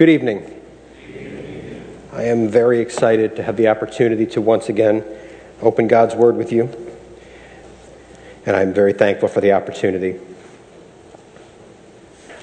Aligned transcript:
Good 0.00 0.08
evening. 0.08 0.58
I 2.14 2.22
am 2.22 2.48
very 2.48 2.80
excited 2.80 3.36
to 3.36 3.42
have 3.42 3.58
the 3.58 3.68
opportunity 3.68 4.24
to 4.28 4.40
once 4.40 4.70
again 4.70 5.04
open 5.60 5.88
God's 5.88 6.14
Word 6.14 6.38
with 6.38 6.52
you, 6.52 6.70
and 8.46 8.56
I'm 8.56 8.72
very 8.72 8.94
thankful 8.94 9.28
for 9.28 9.42
the 9.42 9.52
opportunity. 9.52 10.18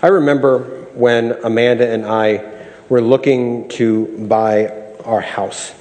I 0.04 0.08
remember 0.10 0.85
when 0.94 1.31
Amanda 1.44 1.92
and 1.92 2.06
I 2.06 2.67
were 2.90 3.01
looking 3.01 3.69
to 3.69 4.05
buy 4.28 4.67
our 5.03 5.21
house. 5.21 5.74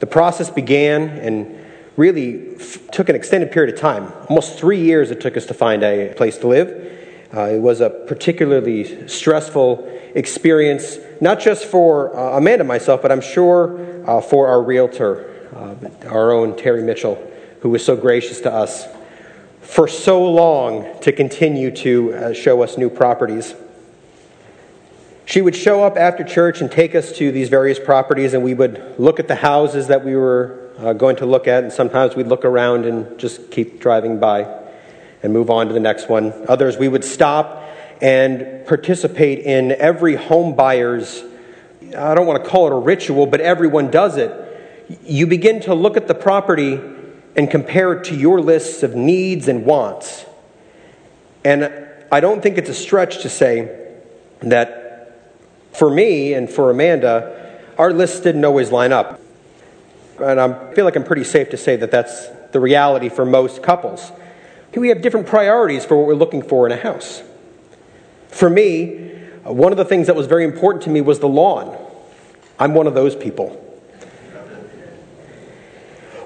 The 0.00 0.06
process 0.06 0.50
began 0.50 1.08
and 1.08 1.64
really 1.96 2.56
f- 2.56 2.90
took 2.90 3.08
an 3.08 3.16
extended 3.16 3.52
period 3.52 3.72
of 3.74 3.80
time. 3.80 4.12
Almost 4.28 4.58
three 4.58 4.82
years 4.82 5.10
it 5.10 5.18
took 5.22 5.38
us 5.38 5.46
to 5.46 5.54
find 5.54 5.82
a 5.82 6.12
place 6.14 6.36
to 6.36 6.46
live. 6.46 6.95
Uh, 7.36 7.50
it 7.50 7.58
was 7.58 7.82
a 7.82 7.90
particularly 7.90 9.06
stressful 9.06 9.86
experience, 10.14 10.96
not 11.20 11.38
just 11.38 11.66
for 11.66 12.16
uh, 12.16 12.38
Amanda 12.38 12.60
and 12.60 12.68
myself, 12.68 13.02
but 13.02 13.12
I'm 13.12 13.20
sure 13.20 14.08
uh, 14.08 14.22
for 14.22 14.48
our 14.48 14.62
realtor, 14.62 15.46
uh, 15.54 16.08
our 16.08 16.32
own 16.32 16.56
Terry 16.56 16.82
Mitchell, 16.82 17.16
who 17.60 17.68
was 17.68 17.84
so 17.84 17.94
gracious 17.94 18.40
to 18.40 18.52
us 18.52 18.86
for 19.60 19.86
so 19.86 20.24
long 20.24 20.98
to 21.02 21.12
continue 21.12 21.70
to 21.72 22.14
uh, 22.14 22.32
show 22.32 22.62
us 22.62 22.78
new 22.78 22.88
properties. 22.88 23.54
She 25.26 25.42
would 25.42 25.56
show 25.56 25.84
up 25.84 25.98
after 25.98 26.24
church 26.24 26.62
and 26.62 26.72
take 26.72 26.94
us 26.94 27.12
to 27.18 27.30
these 27.30 27.50
various 27.50 27.78
properties, 27.78 28.32
and 28.32 28.42
we 28.42 28.54
would 28.54 28.94
look 28.98 29.20
at 29.20 29.28
the 29.28 29.34
houses 29.34 29.88
that 29.88 30.02
we 30.02 30.16
were 30.16 30.70
uh, 30.78 30.94
going 30.94 31.16
to 31.16 31.26
look 31.26 31.46
at, 31.46 31.64
and 31.64 31.72
sometimes 31.72 32.16
we'd 32.16 32.28
look 32.28 32.46
around 32.46 32.86
and 32.86 33.18
just 33.18 33.50
keep 33.50 33.78
driving 33.78 34.18
by 34.18 34.65
and 35.26 35.34
move 35.34 35.50
on 35.50 35.66
to 35.66 35.74
the 35.74 35.80
next 35.80 36.08
one. 36.08 36.32
Others, 36.48 36.76
we 36.76 36.86
would 36.86 37.02
stop 37.04 37.68
and 38.00 38.64
participate 38.64 39.40
in 39.40 39.72
every 39.72 40.14
home 40.14 40.54
buyer's, 40.54 41.20
I 41.98 42.14
don't 42.14 42.28
want 42.28 42.44
to 42.44 42.48
call 42.48 42.68
it 42.68 42.72
a 42.72 42.78
ritual, 42.78 43.26
but 43.26 43.40
everyone 43.40 43.90
does 43.90 44.18
it. 44.18 44.32
You 45.02 45.26
begin 45.26 45.60
to 45.62 45.74
look 45.74 45.96
at 45.96 46.06
the 46.06 46.14
property 46.14 46.80
and 47.34 47.50
compare 47.50 47.92
it 47.94 48.04
to 48.04 48.14
your 48.14 48.40
lists 48.40 48.84
of 48.84 48.94
needs 48.94 49.48
and 49.48 49.66
wants. 49.66 50.24
And 51.44 51.72
I 52.12 52.20
don't 52.20 52.40
think 52.40 52.56
it's 52.56 52.70
a 52.70 52.74
stretch 52.74 53.22
to 53.22 53.28
say 53.28 53.96
that 54.42 55.18
for 55.72 55.90
me 55.90 56.34
and 56.34 56.48
for 56.48 56.70
Amanda, 56.70 57.60
our 57.78 57.92
lists 57.92 58.20
didn't 58.20 58.44
always 58.44 58.70
line 58.70 58.92
up. 58.92 59.20
And 60.20 60.40
I 60.40 60.72
feel 60.74 60.84
like 60.84 60.94
I'm 60.94 61.02
pretty 61.02 61.24
safe 61.24 61.50
to 61.50 61.56
say 61.56 61.74
that 61.74 61.90
that's 61.90 62.28
the 62.52 62.60
reality 62.60 63.08
for 63.08 63.24
most 63.24 63.60
couples. 63.64 64.12
We 64.76 64.88
have 64.90 65.02
different 65.02 65.26
priorities 65.26 65.84
for 65.84 65.96
what 65.96 66.06
we're 66.06 66.14
looking 66.14 66.42
for 66.42 66.66
in 66.66 66.72
a 66.72 66.76
house. 66.76 67.22
For 68.28 68.48
me, 68.48 69.08
one 69.42 69.72
of 69.72 69.78
the 69.78 69.84
things 69.84 70.06
that 70.06 70.14
was 70.14 70.26
very 70.26 70.44
important 70.44 70.84
to 70.84 70.90
me 70.90 71.00
was 71.00 71.18
the 71.18 71.28
lawn. 71.28 71.76
I'm 72.58 72.74
one 72.74 72.86
of 72.86 72.94
those 72.94 73.16
people. 73.16 73.62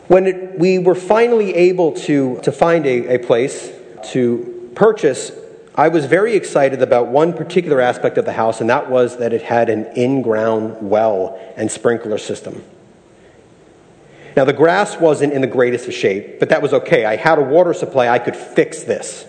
When 0.09 0.27
it, 0.27 0.59
we 0.59 0.79
were 0.79 0.97
finally 0.97 1.55
able 1.55 1.93
to, 1.93 2.41
to 2.41 2.51
find 2.51 2.85
a, 2.85 3.15
a 3.15 3.19
place 3.19 3.71
to 4.11 4.71
purchase 4.75 5.31
I 5.75 5.89
was 5.89 6.05
very 6.05 6.35
excited 6.35 6.83
about 6.83 7.07
one 7.07 7.33
particular 7.33 7.81
aspect 7.81 8.19
of 8.19 8.25
the 8.25 8.33
house, 8.33 8.61
and 8.61 8.69
that 8.69 8.91
was 8.91 9.19
that 9.19 9.33
it 9.33 9.41
had 9.41 9.71
an 9.71 9.87
in 9.97 10.21
ground 10.21 10.77
well 10.81 11.41
and 11.57 11.71
sprinkler 11.71 12.19
system. 12.19 12.63
Now, 14.41 14.47
the 14.47 14.55
grass 14.55 14.97
wasn't 14.97 15.35
in 15.35 15.43
the 15.43 15.47
greatest 15.47 15.87
of 15.87 15.93
shape, 15.93 16.41
but 16.41 16.49
that 16.49 16.63
was 16.63 16.73
okay. 16.73 17.05
I 17.05 17.17
had 17.17 17.39
a 17.39 17.43
water 17.43 17.75
supply, 17.75 18.09
I 18.09 18.19
could 18.19 18.35
fix 18.35 18.85
this. 18.85 19.27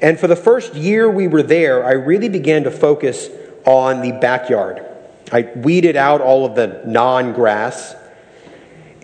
And 0.00 0.16
for 0.16 0.28
the 0.28 0.36
first 0.36 0.76
year 0.76 1.10
we 1.10 1.26
were 1.26 1.42
there, 1.42 1.84
I 1.84 1.94
really 1.94 2.28
began 2.28 2.62
to 2.62 2.70
focus 2.70 3.28
on 3.66 4.00
the 4.00 4.12
backyard. 4.12 4.86
I 5.32 5.50
weeded 5.56 5.96
out 5.96 6.20
all 6.20 6.46
of 6.46 6.54
the 6.54 6.84
non 6.86 7.32
grass. 7.32 7.96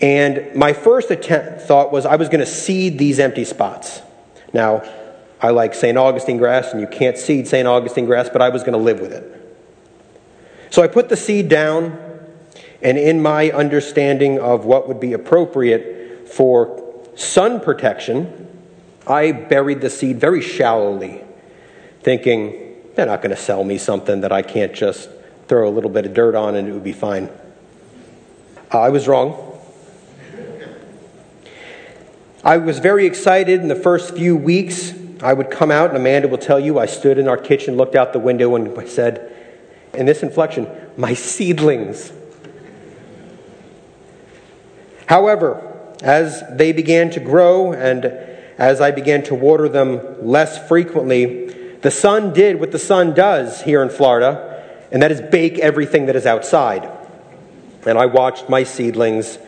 And 0.01 0.55
my 0.55 0.73
first 0.73 1.11
attempt, 1.11 1.63
thought 1.63 1.91
was 1.91 2.07
I 2.07 2.15
was 2.15 2.29
going 2.29 2.39
to 2.39 2.47
seed 2.47 2.97
these 2.97 3.19
empty 3.19 3.45
spots. 3.45 4.03
Now, 4.53 4.89
I 5.41 5.51
like 5.51 5.75
St. 5.75 5.99
Augustine 5.99 6.37
grass, 6.37 6.71
and 6.71 6.81
you 6.81 6.87
can't 6.87 7.19
seed 7.19 7.49
St. 7.49 7.67
Augustine 7.67 8.07
grass, 8.07 8.29
but 8.29 8.41
I 8.41 8.51
was 8.51 8.63
going 8.63 8.75
to 8.75 8.79
live 8.79 9.01
with 9.01 9.13
it. 9.13 9.33
So 10.71 10.81
I 10.81 10.87
put 10.87 11.09
the 11.09 11.17
seed 11.17 11.49
down, 11.49 12.06
and 12.83 12.99
in 12.99 13.21
my 13.21 13.51
understanding 13.51 14.39
of 14.39 14.65
what 14.65 14.89
would 14.89 15.01
be 15.01 15.13
appropriate 15.13 16.29
for 16.29 17.05
sun 17.15 17.61
protection, 17.61 18.49
I 19.07 19.33
buried 19.33 19.81
the 19.81 19.91
seed 19.91 20.21
very 20.21 20.43
shallowly, 20.43 21.23
thinking 22.03 22.75
they're 22.95 23.07
not 23.07 23.23
going 23.23 23.35
to 23.35 23.41
sell 23.41 23.65
me 23.65 23.79
something 23.79 24.21
that 24.21 24.33
I 24.33 24.43
can't 24.43 24.75
just 24.75 25.09
throw 25.49 25.69
a 25.69 25.71
little 25.71 25.91
bit 25.91 26.07
of 26.07 26.15
dirt 26.15 26.35
on 26.35 26.57
and 26.57 26.69
it 26.69 26.73
would 26.73 26.85
be 26.85 26.93
fine. 26.93 27.31
I 28.71 28.89
was 28.89 29.07
wrong. 29.07 29.43
I 32.45 32.59
was 32.59 32.79
very 32.79 33.07
excited 33.07 33.61
in 33.61 33.69
the 33.69 33.77
first 33.77 34.15
few 34.15 34.37
weeks 34.37 34.93
I 35.23 35.33
would 35.33 35.51
come 35.51 35.71
out, 35.71 35.89
and 35.89 35.97
Amanda 35.97 36.29
will 36.29 36.39
tell 36.39 36.61
you, 36.61 36.79
I 36.79 36.87
stood 36.87 37.19
in 37.19 37.29
our 37.29 37.39
kitchen, 37.39 37.77
looked 37.77 37.95
out 37.95 38.13
the 38.13 38.19
window, 38.19 38.55
and 38.55 38.89
said, 38.89 39.33
in 39.95 40.05
this 40.07 40.23
inflection, 40.23 40.69
my 40.97 41.15
seedlings. 41.15 42.13
However, 45.07 45.63
as 46.03 46.43
they 46.51 46.73
began 46.73 47.11
to 47.11 47.21
grow 47.21 47.73
and 47.73 48.05
as 48.59 48.81
I 48.81 48.91
began 48.91 49.23
to 49.25 49.35
water 49.35 49.69
them 49.69 50.27
less 50.27 50.67
frequently, 50.69 51.47
the 51.81 51.91
sun 51.91 52.33
did 52.33 52.59
what 52.59 52.73
the 52.73 52.79
sun 52.79 53.15
does 53.15 53.63
here 53.63 53.83
in 53.83 53.91
Florida, 53.91 54.65
and 54.91 55.03
that 55.03 55.13
is 55.13 55.21
bake 55.21 55.59
everything 55.59 56.07
that 56.07 56.17
is 56.17 56.27
outside. 56.27 56.91
And 57.87 57.99
I 57.99 58.07
watched 58.07 58.49
my 58.49 58.65
seedlings 58.65 59.39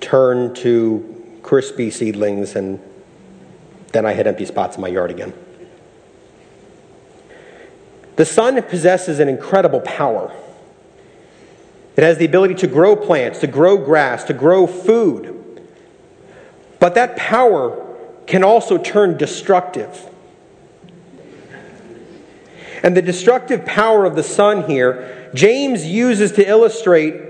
turn 0.00 0.54
to 0.54 1.38
crispy 1.42 1.90
seedlings 1.90 2.56
and 2.56 2.80
then 3.92 4.06
I 4.06 4.12
had 4.12 4.26
empty 4.26 4.44
spots 4.44 4.76
in 4.76 4.82
my 4.82 4.88
yard 4.88 5.10
again. 5.10 5.32
The 8.16 8.24
sun 8.24 8.60
possesses 8.62 9.18
an 9.18 9.28
incredible 9.28 9.80
power. 9.80 10.32
It 12.00 12.04
has 12.04 12.16
the 12.16 12.24
ability 12.24 12.54
to 12.54 12.66
grow 12.66 12.96
plants, 12.96 13.40
to 13.40 13.46
grow 13.46 13.76
grass, 13.76 14.24
to 14.24 14.32
grow 14.32 14.66
food. 14.66 15.60
But 16.78 16.94
that 16.94 17.14
power 17.14 17.94
can 18.26 18.42
also 18.42 18.78
turn 18.78 19.18
destructive. 19.18 20.08
And 22.82 22.96
the 22.96 23.02
destructive 23.02 23.66
power 23.66 24.06
of 24.06 24.16
the 24.16 24.22
sun 24.22 24.66
here, 24.66 25.30
James 25.34 25.84
uses 25.84 26.32
to 26.32 26.48
illustrate 26.48 27.20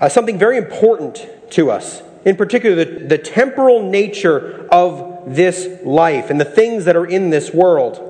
uh, 0.00 0.08
something 0.08 0.38
very 0.38 0.56
important 0.56 1.28
to 1.50 1.70
us. 1.70 2.00
In 2.24 2.34
particular, 2.34 2.82
the, 2.82 3.04
the 3.04 3.18
temporal 3.18 3.82
nature 3.82 4.66
of 4.72 5.34
this 5.34 5.68
life 5.84 6.30
and 6.30 6.40
the 6.40 6.46
things 6.46 6.86
that 6.86 6.96
are 6.96 7.04
in 7.04 7.28
this 7.28 7.52
world. 7.52 8.00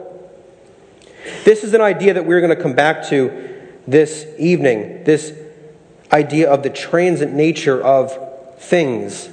This 1.45 1.65
is 1.65 1.75
an 1.75 1.81
idea 1.81 2.15
that 2.15 2.25
we're 2.25 2.41
going 2.41 2.57
to 2.57 2.63
come 2.63 2.75
back 2.75 3.09
to 3.09 3.43
this 3.89 4.27
evening 4.39 5.03
this 5.03 5.37
idea 6.13 6.51
of 6.51 6.63
the 6.63 6.71
transient 6.71 7.33
nature 7.33 7.83
of 7.83 8.17
things. 8.59 9.29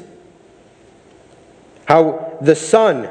How 1.85 2.37
the 2.41 2.55
sun 2.55 3.09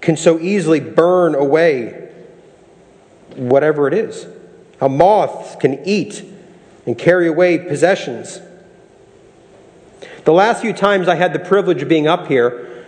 can 0.00 0.16
so 0.16 0.38
easily 0.38 0.80
burn 0.80 1.34
away 1.34 2.10
whatever 3.36 3.88
it 3.88 3.94
is. 3.94 4.26
How 4.80 4.88
moths 4.88 5.56
can 5.56 5.86
eat 5.86 6.24
and 6.86 6.96
carry 6.96 7.28
away 7.28 7.58
possessions. 7.58 8.40
The 10.24 10.32
last 10.32 10.60
few 10.62 10.72
times 10.72 11.08
I 11.08 11.16
had 11.16 11.32
the 11.32 11.38
privilege 11.38 11.82
of 11.82 11.88
being 11.88 12.06
up 12.06 12.26
here, 12.28 12.86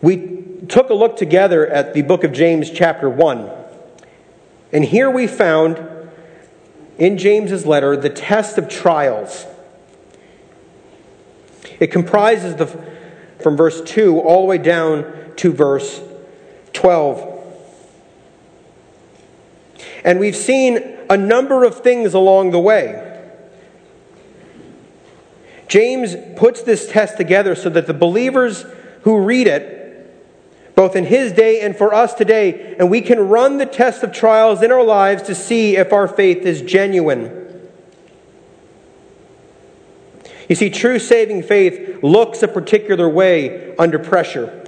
we 0.00 0.44
took 0.68 0.90
a 0.90 0.94
look 0.94 1.16
together 1.16 1.66
at 1.66 1.94
the 1.94 2.02
book 2.02 2.24
of 2.24 2.32
James, 2.32 2.70
chapter 2.70 3.08
1. 3.08 3.50
And 4.72 4.84
here 4.84 5.10
we 5.10 5.26
found 5.26 5.76
in 6.98 7.18
James's 7.18 7.66
letter 7.66 7.96
the 7.96 8.10
test 8.10 8.58
of 8.58 8.68
trials. 8.68 9.46
It 11.80 11.88
comprises 11.88 12.56
the, 12.56 12.66
from 13.40 13.56
verse 13.56 13.82
2 13.82 14.20
all 14.20 14.42
the 14.42 14.46
way 14.46 14.58
down 14.58 15.32
to 15.36 15.52
verse 15.52 16.00
12. 16.72 17.32
And 20.04 20.20
we've 20.20 20.36
seen 20.36 20.98
a 21.08 21.16
number 21.16 21.64
of 21.64 21.80
things 21.80 22.14
along 22.14 22.50
the 22.50 22.60
way. 22.60 23.10
James 25.66 26.14
puts 26.36 26.62
this 26.62 26.88
test 26.88 27.16
together 27.16 27.54
so 27.54 27.70
that 27.70 27.86
the 27.86 27.94
believers 27.94 28.64
who 29.02 29.18
read 29.18 29.46
it 29.46 29.73
both 30.74 30.96
in 30.96 31.04
his 31.04 31.32
day 31.32 31.60
and 31.60 31.76
for 31.76 31.94
us 31.94 32.14
today, 32.14 32.74
and 32.78 32.90
we 32.90 33.00
can 33.00 33.28
run 33.28 33.58
the 33.58 33.66
test 33.66 34.02
of 34.02 34.12
trials 34.12 34.62
in 34.62 34.72
our 34.72 34.82
lives 34.82 35.22
to 35.24 35.34
see 35.34 35.76
if 35.76 35.92
our 35.92 36.08
faith 36.08 36.44
is 36.44 36.62
genuine. 36.62 37.42
You 40.48 40.54
see, 40.54 40.70
true 40.70 40.98
saving 40.98 41.44
faith 41.44 42.02
looks 42.02 42.42
a 42.42 42.48
particular 42.48 43.08
way 43.08 43.74
under 43.76 43.98
pressure. 43.98 44.60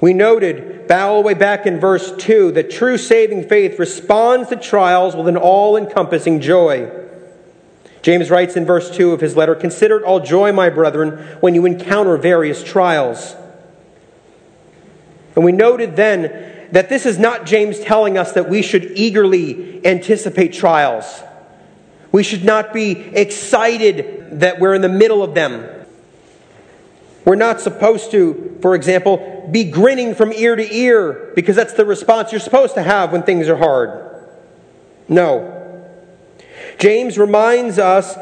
We 0.00 0.14
noted 0.14 0.90
all 0.90 1.22
the 1.22 1.26
way 1.26 1.34
back 1.34 1.66
in 1.66 1.80
verse 1.80 2.12
2 2.16 2.52
that 2.52 2.70
true 2.70 2.96
saving 2.96 3.48
faith 3.48 3.78
responds 3.78 4.48
to 4.50 4.56
trials 4.56 5.16
with 5.16 5.26
an 5.28 5.36
all 5.36 5.76
encompassing 5.76 6.40
joy. 6.40 6.90
James 8.00 8.30
writes 8.30 8.56
in 8.56 8.64
verse 8.64 8.90
2 8.96 9.12
of 9.12 9.20
his 9.20 9.36
letter 9.36 9.54
Consider 9.54 9.98
it 9.98 10.04
all 10.04 10.20
joy, 10.20 10.52
my 10.52 10.70
brethren, 10.70 11.18
when 11.40 11.54
you 11.54 11.66
encounter 11.66 12.16
various 12.16 12.62
trials. 12.62 13.34
And 15.38 15.44
we 15.44 15.52
noted 15.52 15.94
then 15.94 16.66
that 16.72 16.88
this 16.88 17.06
is 17.06 17.16
not 17.16 17.46
James 17.46 17.78
telling 17.78 18.18
us 18.18 18.32
that 18.32 18.48
we 18.48 18.60
should 18.60 18.98
eagerly 18.98 19.86
anticipate 19.86 20.52
trials. 20.52 21.22
We 22.10 22.24
should 22.24 22.44
not 22.44 22.72
be 22.72 22.90
excited 22.90 24.40
that 24.40 24.58
we're 24.58 24.74
in 24.74 24.82
the 24.82 24.88
middle 24.88 25.22
of 25.22 25.34
them. 25.34 25.64
We're 27.24 27.36
not 27.36 27.60
supposed 27.60 28.10
to, 28.10 28.58
for 28.60 28.74
example, 28.74 29.48
be 29.52 29.62
grinning 29.62 30.16
from 30.16 30.32
ear 30.32 30.56
to 30.56 30.74
ear 30.74 31.30
because 31.36 31.54
that's 31.54 31.74
the 31.74 31.84
response 31.84 32.32
you're 32.32 32.40
supposed 32.40 32.74
to 32.74 32.82
have 32.82 33.12
when 33.12 33.22
things 33.22 33.48
are 33.48 33.58
hard. 33.58 34.26
No. 35.06 35.86
James 36.80 37.16
reminds 37.16 37.78
us 37.78 38.18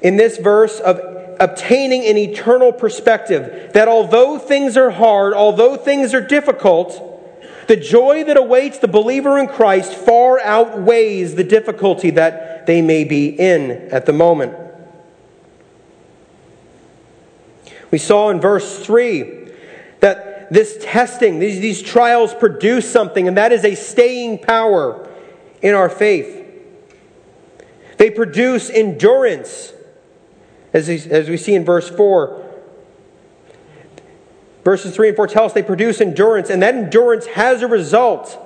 in 0.00 0.16
this 0.16 0.38
verse 0.38 0.78
of 0.78 1.15
obtaining 1.40 2.04
an 2.06 2.16
eternal 2.16 2.72
perspective 2.72 3.72
that 3.72 3.88
although 3.88 4.38
things 4.38 4.76
are 4.76 4.90
hard, 4.90 5.34
although 5.34 5.76
things 5.76 6.14
are 6.14 6.20
difficult, 6.20 7.02
the 7.68 7.76
joy 7.76 8.24
that 8.24 8.36
awaits 8.36 8.78
the 8.78 8.88
believer 8.88 9.38
in 9.38 9.48
Christ 9.48 9.92
far 9.92 10.40
outweighs 10.40 11.34
the 11.34 11.44
difficulty 11.44 12.10
that 12.10 12.66
they 12.66 12.80
may 12.80 13.04
be 13.04 13.28
in 13.28 13.70
at 13.90 14.06
the 14.06 14.12
moment. 14.12 14.54
We 17.90 17.98
saw 17.98 18.30
in 18.30 18.40
verse 18.40 18.84
3 18.84 19.48
that 20.00 20.52
this 20.52 20.78
testing, 20.80 21.38
these, 21.38 21.60
these 21.60 21.82
trials 21.82 22.34
produce 22.34 22.90
something, 22.90 23.26
and 23.26 23.36
that 23.36 23.52
is 23.52 23.64
a 23.64 23.74
staying 23.74 24.38
power 24.38 25.08
in 25.62 25.74
our 25.74 25.88
faith. 25.88 26.44
They 27.98 28.10
produce 28.10 28.70
endurance, 28.70 29.72
as, 30.76 31.06
as 31.06 31.28
we 31.28 31.36
see 31.36 31.54
in 31.54 31.64
verse 31.64 31.88
4. 31.88 32.42
Verses 34.62 34.94
3 34.94 35.08
and 35.08 35.16
4 35.16 35.26
tell 35.28 35.44
us 35.44 35.52
they 35.52 35.62
produce 35.62 36.00
endurance, 36.00 36.50
and 36.50 36.60
that 36.62 36.74
endurance 36.74 37.26
has 37.26 37.62
a 37.62 37.68
result. 37.68 38.36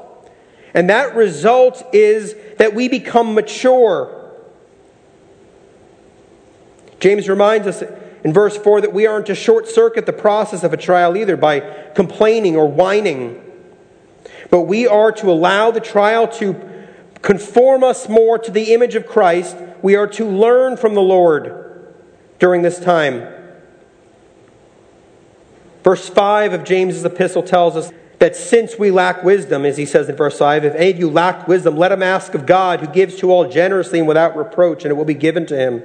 And 0.74 0.90
that 0.90 1.16
result 1.16 1.82
is 1.92 2.36
that 2.58 2.74
we 2.74 2.88
become 2.88 3.34
mature. 3.34 4.16
James 7.00 7.28
reminds 7.28 7.66
us 7.66 7.82
in 8.22 8.32
verse 8.32 8.56
4 8.56 8.82
that 8.82 8.92
we 8.92 9.06
aren't 9.06 9.26
to 9.26 9.34
short 9.34 9.66
circuit 9.66 10.04
the 10.06 10.12
process 10.12 10.62
of 10.62 10.72
a 10.72 10.76
trial 10.76 11.16
either 11.16 11.36
by 11.36 11.60
complaining 11.94 12.54
or 12.54 12.68
whining. 12.68 13.42
But 14.50 14.62
we 14.62 14.86
are 14.86 15.10
to 15.12 15.30
allow 15.30 15.70
the 15.70 15.80
trial 15.80 16.28
to 16.28 16.54
conform 17.22 17.82
us 17.82 18.08
more 18.08 18.38
to 18.38 18.50
the 18.50 18.74
image 18.74 18.94
of 18.94 19.06
Christ. 19.06 19.56
We 19.80 19.96
are 19.96 20.06
to 20.08 20.26
learn 20.26 20.76
from 20.76 20.94
the 20.94 21.00
Lord 21.00 21.69
during 22.40 22.62
this 22.62 22.80
time. 22.80 23.28
Verse 25.84 26.08
5 26.08 26.52
of 26.52 26.64
James's 26.64 27.04
epistle 27.04 27.42
tells 27.42 27.76
us 27.76 27.92
that 28.18 28.36
since 28.36 28.78
we 28.78 28.90
lack 28.90 29.22
wisdom, 29.22 29.64
as 29.64 29.76
he 29.76 29.86
says 29.86 30.08
in 30.08 30.16
verse 30.16 30.38
5, 30.38 30.64
if 30.64 30.74
any 30.74 30.90
of 30.90 30.98
you 30.98 31.10
lack 31.10 31.48
wisdom, 31.48 31.76
let 31.76 31.92
him 31.92 32.02
ask 32.02 32.34
of 32.34 32.44
God, 32.44 32.80
who 32.80 32.86
gives 32.88 33.16
to 33.16 33.30
all 33.30 33.48
generously 33.48 33.98
and 33.98 34.08
without 34.08 34.36
reproach, 34.36 34.84
and 34.84 34.90
it 34.90 34.94
will 34.94 35.06
be 35.06 35.14
given 35.14 35.46
to 35.46 35.56
him. 35.56 35.82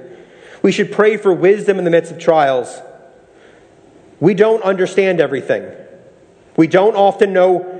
We 0.62 0.72
should 0.72 0.92
pray 0.92 1.16
for 1.16 1.32
wisdom 1.32 1.78
in 1.78 1.84
the 1.84 1.90
midst 1.90 2.12
of 2.12 2.18
trials. 2.18 2.80
We 4.20 4.34
don't 4.34 4.62
understand 4.62 5.20
everything. 5.20 5.70
We 6.56 6.66
don't 6.66 6.94
often 6.94 7.32
know 7.32 7.75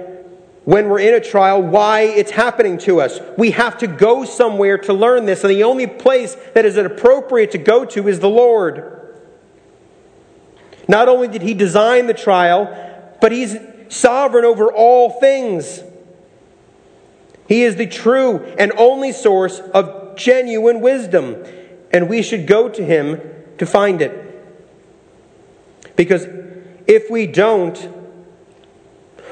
when 0.67 0.91
we're 0.91 1.01
in 1.01 1.15
a 1.15 1.21
trial 1.21 1.63
why 1.63 2.03
it's 2.03 2.33
happening 2.33 2.77
to 2.77 3.01
us. 3.01 3.19
We 3.39 3.53
have 3.53 3.79
to 3.79 3.87
go 3.87 4.27
somewhere 4.27 4.77
to 4.77 4.93
learn 4.93 5.25
this, 5.25 5.43
and 5.43 5.51
the 5.51 5.63
only 5.63 5.87
place 5.87 6.37
that 6.53 6.67
is 6.67 6.77
appropriate 6.77 7.53
to 7.53 7.59
go 7.59 7.87
to 7.87 8.07
is 8.07 8.21
the 8.21 8.29
Lord. 8.29 8.93
Not 10.87 11.09
only 11.09 11.29
did 11.29 11.41
He 11.41 11.55
design 11.55 12.07
the 12.07 12.15
trial, 12.15 13.17
but 13.23 13.33
He's 13.33 13.57
sovereign 13.89 14.45
over 14.45 14.71
all 14.71 15.19
things. 15.19 15.83
He 17.49 17.63
is 17.63 17.77
the 17.77 17.87
true 17.87 18.45
and 18.59 18.73
only 18.77 19.13
source 19.13 19.61
of 19.61 20.17
genuine 20.17 20.83
wisdom 20.83 21.43
and 21.97 22.11
we 22.11 22.23
should 22.23 22.47
go 22.47 22.69
to 22.69 22.85
him 22.85 23.21
to 23.59 23.67
find 23.67 24.03
it. 24.03 24.23
Because 25.97 26.27
if 26.87 27.11
we 27.11 27.27
don't, 27.27 27.79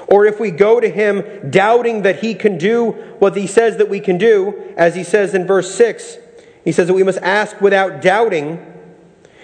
or 0.06 0.26
if 0.26 0.38
we 0.38 0.50
go 0.50 0.80
to 0.80 0.88
him 0.88 1.50
doubting 1.50 2.02
that 2.02 2.20
he 2.20 2.34
can 2.34 2.58
do 2.58 2.92
what 3.18 3.36
he 3.36 3.46
says 3.46 3.78
that 3.78 3.88
we 3.88 4.00
can 4.00 4.18
do, 4.18 4.74
as 4.76 4.94
he 4.94 5.04
says 5.04 5.34
in 5.34 5.46
verse 5.46 5.74
6, 5.74 6.18
he 6.64 6.72
says 6.72 6.88
that 6.88 6.94
we 6.94 7.02
must 7.02 7.18
ask 7.18 7.60
without 7.60 8.02
doubting. 8.02 8.58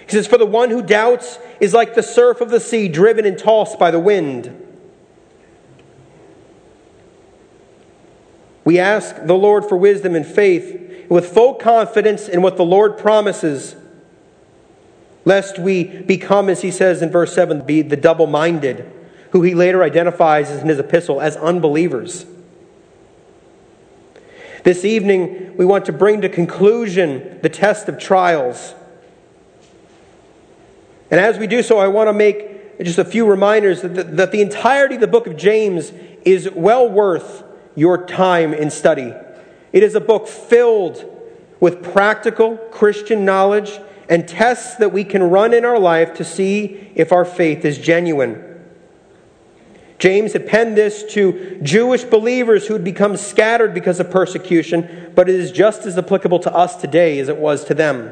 He 0.05 0.11
says, 0.11 0.27
For 0.27 0.37
the 0.37 0.45
one 0.45 0.69
who 0.69 0.81
doubts 0.81 1.39
is 1.59 1.73
like 1.73 1.93
the 1.93 2.03
surf 2.03 2.41
of 2.41 2.49
the 2.49 2.59
sea 2.59 2.87
driven 2.87 3.25
and 3.25 3.37
tossed 3.37 3.79
by 3.79 3.91
the 3.91 3.99
wind. 3.99 4.57
We 8.63 8.79
ask 8.79 9.15
the 9.25 9.33
Lord 9.33 9.65
for 9.65 9.75
wisdom 9.75 10.15
and 10.15 10.25
faith 10.25 11.07
with 11.09 11.33
full 11.33 11.55
confidence 11.55 12.27
in 12.29 12.41
what 12.41 12.57
the 12.57 12.65
Lord 12.65 12.97
promises, 12.97 13.75
lest 15.25 15.59
we 15.59 15.83
become, 15.83 16.49
as 16.49 16.61
he 16.61 16.71
says 16.71 17.01
in 17.01 17.09
verse 17.09 17.33
7, 17.33 17.65
be 17.65 17.81
the 17.81 17.97
double 17.97 18.27
minded, 18.27 18.89
who 19.31 19.41
he 19.41 19.55
later 19.55 19.83
identifies 19.83 20.51
in 20.51 20.67
his 20.67 20.79
epistle 20.79 21.21
as 21.21 21.35
unbelievers. 21.37 22.25
This 24.63 24.85
evening, 24.85 25.57
we 25.57 25.65
want 25.65 25.85
to 25.85 25.93
bring 25.93 26.21
to 26.21 26.29
conclusion 26.29 27.39
the 27.41 27.49
test 27.49 27.89
of 27.89 27.97
trials. 27.97 28.75
And 31.09 31.19
as 31.19 31.39
we 31.39 31.47
do 31.47 31.63
so, 31.63 31.79
I 31.79 31.87
want 31.87 32.09
to 32.09 32.13
make 32.13 32.79
just 32.83 32.99
a 32.99 33.05
few 33.05 33.25
reminders 33.25 33.81
that 33.81 33.95
the, 33.95 34.03
that 34.03 34.31
the 34.31 34.41
entirety 34.41 34.95
of 34.95 35.01
the 35.01 35.07
book 35.07 35.27
of 35.27 35.35
James 35.35 35.91
is 36.23 36.49
well 36.51 36.87
worth 36.87 37.43
your 37.75 38.05
time 38.05 38.53
in 38.53 38.69
study. 38.69 39.13
It 39.73 39.83
is 39.83 39.95
a 39.95 40.01
book 40.01 40.27
filled 40.27 41.05
with 41.59 41.81
practical 41.81 42.57
Christian 42.57 43.23
knowledge 43.23 43.79
and 44.09 44.27
tests 44.27 44.75
that 44.75 44.91
we 44.91 45.03
can 45.03 45.23
run 45.23 45.53
in 45.53 45.63
our 45.63 45.79
life 45.79 46.15
to 46.15 46.25
see 46.25 46.91
if 46.95 47.11
our 47.11 47.23
faith 47.23 47.63
is 47.63 47.77
genuine. 47.77 48.50
James 50.01 50.33
had 50.33 50.47
penned 50.47 50.75
this 50.75 51.03
to 51.13 51.59
Jewish 51.61 52.03
believers 52.03 52.65
who 52.65 52.73
had 52.73 52.83
become 52.83 53.15
scattered 53.15 53.71
because 53.71 53.99
of 53.99 54.09
persecution, 54.09 55.11
but 55.13 55.29
it 55.29 55.35
is 55.35 55.51
just 55.51 55.85
as 55.85 55.95
applicable 55.95 56.39
to 56.39 56.51
us 56.51 56.75
today 56.75 57.19
as 57.19 57.29
it 57.29 57.37
was 57.37 57.63
to 57.65 57.75
them. 57.75 58.11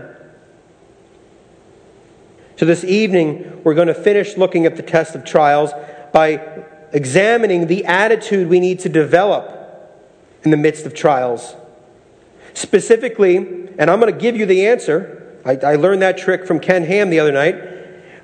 So, 2.58 2.68
this 2.68 2.84
evening, 2.84 3.64
we're 3.64 3.74
going 3.74 3.88
to 3.88 3.96
finish 3.96 4.38
looking 4.38 4.68
at 4.68 4.76
the 4.76 4.84
test 4.84 5.16
of 5.16 5.26
trials 5.26 5.72
by 6.14 6.64
examining 6.94 7.66
the 7.66 7.86
attitude 7.86 8.50
we 8.50 8.60
need 8.60 8.78
to 8.82 8.90
develop 8.90 9.50
in 10.44 10.52
the 10.52 10.58
midst 10.58 10.86
of 10.86 10.94
trials. 10.94 11.56
Specifically, 12.54 13.38
and 13.80 13.90
I'm 13.90 14.00
going 14.00 14.14
to 14.14 14.20
give 14.20 14.38
you 14.38 14.46
the 14.46 14.68
answer, 14.68 15.40
I, 15.44 15.56
I 15.56 15.76
learned 15.76 16.04
that 16.04 16.20
trick 16.20 16.46
from 16.46 16.60
Ken 16.60 16.84
Ham 16.84 17.10
the 17.10 17.20
other 17.20 17.32
night. 17.32 17.56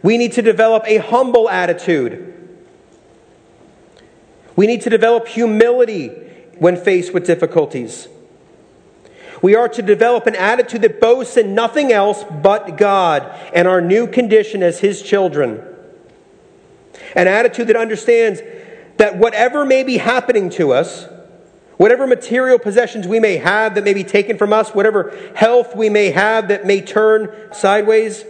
We 0.03 0.19
need 0.19 0.33
to 0.33 0.43
develop 0.43 0.83
a 0.85 0.97
humble 0.97 1.49
attitude. 1.49 2.33
We 4.55 4.67
need 4.67 4.81
to 4.81 4.89
develop 4.89 5.27
humility 5.27 6.09
when 6.59 6.77
faced 6.77 7.13
with 7.13 7.25
difficulties. 7.25 8.07
We 9.41 9.55
are 9.55 9.67
to 9.69 9.81
develop 9.81 10.27
an 10.27 10.35
attitude 10.35 10.81
that 10.83 10.99
boasts 10.99 11.37
in 11.37 11.53
nothing 11.53 11.91
else 11.91 12.23
but 12.41 12.77
God 12.77 13.23
and 13.53 13.67
our 13.67 13.81
new 13.81 14.07
condition 14.07 14.63
as 14.63 14.79
His 14.79 15.01
children. 15.01 15.61
An 17.15 17.27
attitude 17.27 17.67
that 17.67 17.75
understands 17.75 18.41
that 18.97 19.17
whatever 19.17 19.65
may 19.65 19.83
be 19.83 19.97
happening 19.97 20.49
to 20.51 20.71
us, 20.71 21.07
Whatever 21.77 22.07
material 22.07 22.57
possessions 22.57 23.07
we 23.07 23.19
may 23.19 23.37
have 23.37 23.75
that 23.75 23.83
may 23.83 23.93
be 23.93 24.03
taken 24.03 24.37
from 24.37 24.53
us, 24.53 24.73
whatever 24.73 25.13
health 25.35 25.75
we 25.75 25.89
may 25.89 26.11
have 26.11 26.47
that 26.47 26.65
may 26.65 26.81
turn 26.81 27.29
sideways, 27.51 28.23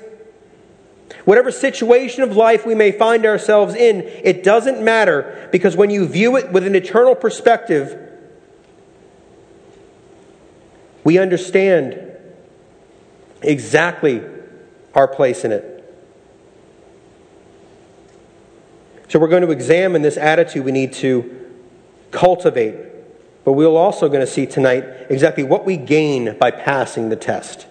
whatever 1.25 1.51
situation 1.51 2.23
of 2.23 2.35
life 2.35 2.65
we 2.65 2.75
may 2.75 2.91
find 2.91 3.25
ourselves 3.25 3.75
in, 3.75 4.01
it 4.01 4.43
doesn't 4.43 4.83
matter 4.83 5.49
because 5.51 5.75
when 5.75 5.89
you 5.89 6.07
view 6.07 6.35
it 6.37 6.51
with 6.51 6.65
an 6.65 6.75
eternal 6.75 7.15
perspective, 7.15 7.99
we 11.03 11.17
understand 11.17 11.99
exactly 13.41 14.23
our 14.93 15.07
place 15.07 15.45
in 15.45 15.51
it. 15.51 15.71
So, 19.07 19.19
we're 19.19 19.27
going 19.27 19.43
to 19.43 19.51
examine 19.51 20.01
this 20.01 20.17
attitude 20.17 20.65
we 20.65 20.71
need 20.71 20.93
to 20.93 21.51
cultivate 22.11 22.85
but 23.45 23.53
we're 23.53 23.67
also 23.67 24.09
going 24.09 24.21
to 24.25 24.27
see 24.27 24.47
tonight 24.47 24.83
exactly 25.07 25.43
what 25.43 25.65
we 25.65 25.77
gain 25.77 26.35
by 26.39 26.49
passing 26.49 27.09
the 27.09 27.15
test. 27.15 27.67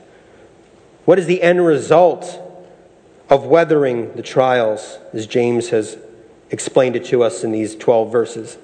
What 1.05 1.19
is 1.19 1.27
the 1.27 1.43
end 1.43 1.67
result 1.67 2.41
of 3.29 3.47
weathering 3.47 4.15
the 4.17 4.23
trials, 4.23 4.99
as 5.13 5.27
James 5.27 5.71
has 5.71 5.97
explained 6.51 6.97
it 6.97 7.05
to 7.07 7.23
us 7.23 7.43
in 7.43 7.53
these 7.53 7.75
12 7.75 8.13
verses. 8.13 8.59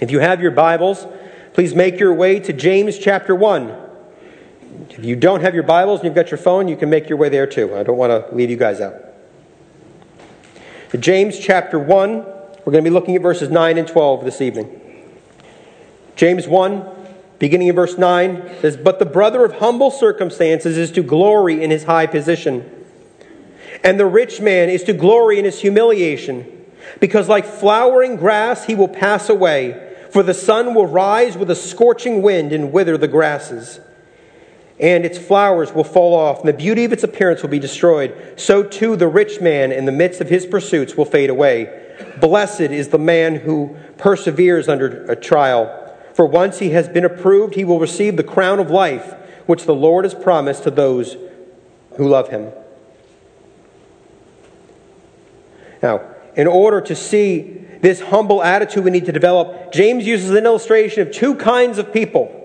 If 0.00 0.10
you 0.10 0.20
have 0.20 0.40
your 0.40 0.50
Bibles, 0.50 1.06
please 1.54 1.74
make 1.74 1.98
your 1.98 2.14
way 2.14 2.40
to 2.40 2.52
James 2.52 2.98
chapter 2.98 3.34
1. 3.34 3.74
If 4.90 5.04
you 5.04 5.16
don't 5.16 5.40
have 5.40 5.54
your 5.54 5.62
Bibles 5.62 6.00
and 6.00 6.06
you've 6.06 6.14
got 6.14 6.30
your 6.30 6.38
phone, 6.38 6.68
you 6.68 6.76
can 6.76 6.90
make 6.90 7.08
your 7.08 7.18
way 7.18 7.28
there 7.28 7.46
too. 7.46 7.74
I 7.76 7.82
don't 7.82 7.96
want 7.96 8.10
to 8.10 8.34
leave 8.34 8.50
you 8.50 8.56
guys 8.56 8.80
out. 8.80 8.94
James 10.98 11.38
chapter 11.38 11.78
1, 11.78 12.16
we're 12.64 12.72
going 12.72 12.82
to 12.84 12.90
be 12.90 12.90
looking 12.90 13.14
at 13.14 13.22
verses 13.22 13.50
9 13.50 13.78
and 13.78 13.86
12 13.86 14.24
this 14.24 14.40
evening. 14.40 14.80
James 16.16 16.48
1, 16.48 16.84
beginning 17.38 17.68
in 17.68 17.74
verse 17.74 17.98
9, 17.98 18.42
says, 18.60 18.76
But 18.76 18.98
the 18.98 19.04
brother 19.04 19.44
of 19.44 19.58
humble 19.58 19.90
circumstances 19.90 20.76
is 20.76 20.90
to 20.92 21.02
glory 21.02 21.62
in 21.62 21.70
his 21.70 21.84
high 21.84 22.06
position, 22.06 22.77
and 23.84 23.98
the 23.98 24.06
rich 24.06 24.40
man 24.40 24.68
is 24.68 24.84
to 24.84 24.92
glory 24.92 25.38
in 25.38 25.44
his 25.44 25.60
humiliation, 25.60 26.64
because 27.00 27.28
like 27.28 27.44
flowering 27.44 28.16
grass 28.16 28.64
he 28.64 28.74
will 28.74 28.88
pass 28.88 29.28
away, 29.28 29.94
for 30.10 30.22
the 30.22 30.34
sun 30.34 30.74
will 30.74 30.86
rise 30.86 31.36
with 31.36 31.50
a 31.50 31.54
scorching 31.54 32.22
wind 32.22 32.52
and 32.52 32.72
wither 32.72 32.96
the 32.96 33.08
grasses 33.08 33.80
and 34.80 35.04
its 35.04 35.18
flowers 35.18 35.72
will 35.72 35.84
fall 35.84 36.14
off, 36.14 36.40
and 36.40 36.48
the 36.48 36.52
beauty 36.52 36.84
of 36.84 36.92
its 36.92 37.02
appearance 37.02 37.42
will 37.42 37.48
be 37.48 37.58
destroyed. 37.58 38.34
So 38.36 38.62
too 38.62 38.96
the 38.96 39.08
rich 39.08 39.40
man 39.40 39.72
in 39.72 39.84
the 39.84 39.92
midst 39.92 40.20
of 40.20 40.28
his 40.28 40.46
pursuits 40.46 40.96
will 40.96 41.04
fade 41.04 41.30
away. 41.30 41.96
Blessed 42.20 42.60
is 42.60 42.88
the 42.88 42.98
man 42.98 43.36
who 43.36 43.76
perseveres 43.96 44.68
under 44.68 45.04
a 45.10 45.16
trial. 45.16 45.74
For 46.14 46.26
once 46.26 46.58
he 46.60 46.70
has 46.70 46.88
been 46.88 47.04
approved, 47.04 47.54
he 47.54 47.64
will 47.64 47.80
receive 47.80 48.16
the 48.16 48.22
crown 48.22 48.60
of 48.60 48.70
life, 48.70 49.14
which 49.46 49.64
the 49.64 49.74
Lord 49.74 50.04
has 50.04 50.14
promised 50.14 50.62
to 50.64 50.70
those 50.70 51.16
who 51.96 52.08
love 52.08 52.28
him. 52.28 52.52
Now, 55.82 56.02
in 56.36 56.46
order 56.46 56.80
to 56.82 56.94
see 56.94 57.64
this 57.80 58.00
humble 58.00 58.42
attitude 58.42 58.84
we 58.84 58.90
need 58.90 59.06
to 59.06 59.12
develop, 59.12 59.72
James 59.72 60.06
uses 60.06 60.30
an 60.30 60.44
illustration 60.44 61.06
of 61.06 61.12
two 61.12 61.34
kinds 61.36 61.78
of 61.78 61.92
people 61.92 62.38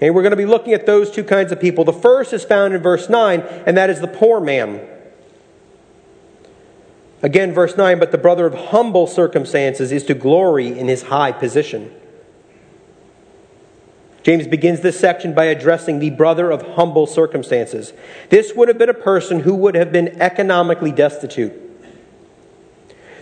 and 0.00 0.14
we're 0.14 0.22
going 0.22 0.30
to 0.30 0.36
be 0.36 0.46
looking 0.46 0.72
at 0.72 0.86
those 0.86 1.10
two 1.10 1.24
kinds 1.24 1.52
of 1.52 1.60
people. 1.60 1.84
The 1.84 1.92
first 1.92 2.32
is 2.32 2.44
found 2.44 2.74
in 2.74 2.82
verse 2.82 3.08
9, 3.10 3.40
and 3.40 3.76
that 3.76 3.90
is 3.90 4.00
the 4.00 4.08
poor 4.08 4.40
man. 4.40 4.80
Again, 7.22 7.52
verse 7.52 7.76
9, 7.76 7.98
but 7.98 8.10
the 8.10 8.18
brother 8.18 8.46
of 8.46 8.54
humble 8.54 9.06
circumstances 9.06 9.92
is 9.92 10.04
to 10.04 10.14
glory 10.14 10.78
in 10.78 10.88
his 10.88 11.02
high 11.02 11.32
position. 11.32 11.94
James 14.22 14.46
begins 14.46 14.80
this 14.80 14.98
section 14.98 15.34
by 15.34 15.46
addressing 15.46 15.98
the 15.98 16.10
brother 16.10 16.50
of 16.50 16.62
humble 16.74 17.06
circumstances. 17.06 17.92
This 18.30 18.54
would 18.54 18.68
have 18.68 18.78
been 18.78 18.88
a 18.88 18.94
person 18.94 19.40
who 19.40 19.54
would 19.56 19.74
have 19.74 19.92
been 19.92 20.20
economically 20.20 20.92
destitute. 20.92 21.69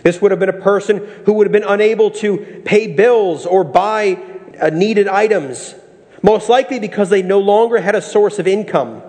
This 0.03 0.21
would 0.21 0.31
have 0.31 0.39
been 0.39 0.49
a 0.49 0.53
person 0.53 0.97
who 1.25 1.33
would 1.33 1.47
have 1.47 1.51
been 1.51 1.63
unable 1.63 2.11
to 2.11 2.61
pay 2.65 2.87
bills 2.87 3.45
or 3.45 3.63
buy 3.63 4.21
uh, 4.61 4.69
needed 4.69 5.07
items 5.07 5.75
most 6.21 6.49
likely 6.49 6.79
because 6.79 7.09
they 7.09 7.21
no 7.21 7.39
longer 7.39 7.79
had 7.79 7.95
a 7.95 8.01
source 8.01 8.39
of 8.39 8.47
income. 8.47 9.01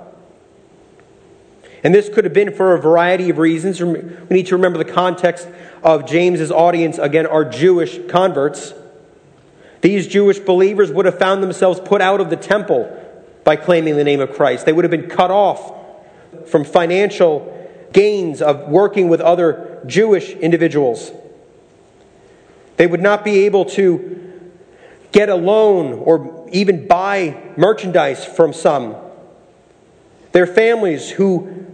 And 1.83 1.95
this 1.95 2.09
could 2.09 2.25
have 2.25 2.35
been 2.35 2.55
for 2.55 2.75
a 2.75 2.81
variety 2.81 3.31
of 3.31 3.39
reasons. 3.39 3.81
We 3.81 4.03
need 4.31 4.47
to 4.49 4.57
remember 4.57 4.79
the 4.79 4.91
context 4.91 5.49
of 5.83 6.07
James's 6.07 6.53
audience, 6.53 6.99
again, 6.99 7.27
are 7.27 7.45
Jewish 7.45 7.99
converts. 8.09 8.75
These 9.81 10.07
Jewish 10.07 10.39
believers 10.39 10.93
would 10.93 11.07
have 11.07 11.19
found 11.19 11.43
themselves 11.43 11.81
put 11.81 12.03
out 12.03 12.21
of 12.21 12.29
the 12.29 12.37
temple 12.37 12.97
by 13.45 13.57
claiming 13.57 13.97
the 13.97 14.05
name 14.05 14.21
of 14.21 14.33
Christ. 14.33 14.67
They 14.67 14.73
would 14.73 14.85
have 14.85 14.91
been 14.91 15.09
cut 15.09 15.31
off 15.31 15.73
from 16.47 16.65
financial 16.65 17.57
gains 17.93 18.41
of 18.41 18.69
working 18.69 19.09
with 19.09 19.21
other 19.21 19.83
Jewish 19.87 20.31
individuals. 20.31 21.11
They 22.77 22.87
would 22.87 23.03
not 23.03 23.25
be 23.25 23.45
able 23.45 23.65
to 23.67 24.41
get 25.13 25.29
a 25.29 25.35
loan 25.35 25.93
or 25.93 26.49
even 26.53 26.87
buy 26.87 27.53
merchandise 27.57 28.25
from 28.25 28.53
some. 28.53 28.97
Their 30.33 30.47
families 30.47 31.11
who 31.11 31.67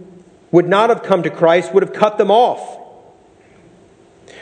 would 0.51 0.67
not 0.67 0.89
have 0.89 1.03
come 1.03 1.23
to 1.23 1.29
Christ 1.29 1.73
would 1.73 1.83
have 1.83 1.93
cut 1.93 2.17
them 2.17 2.31
off. 2.31 2.77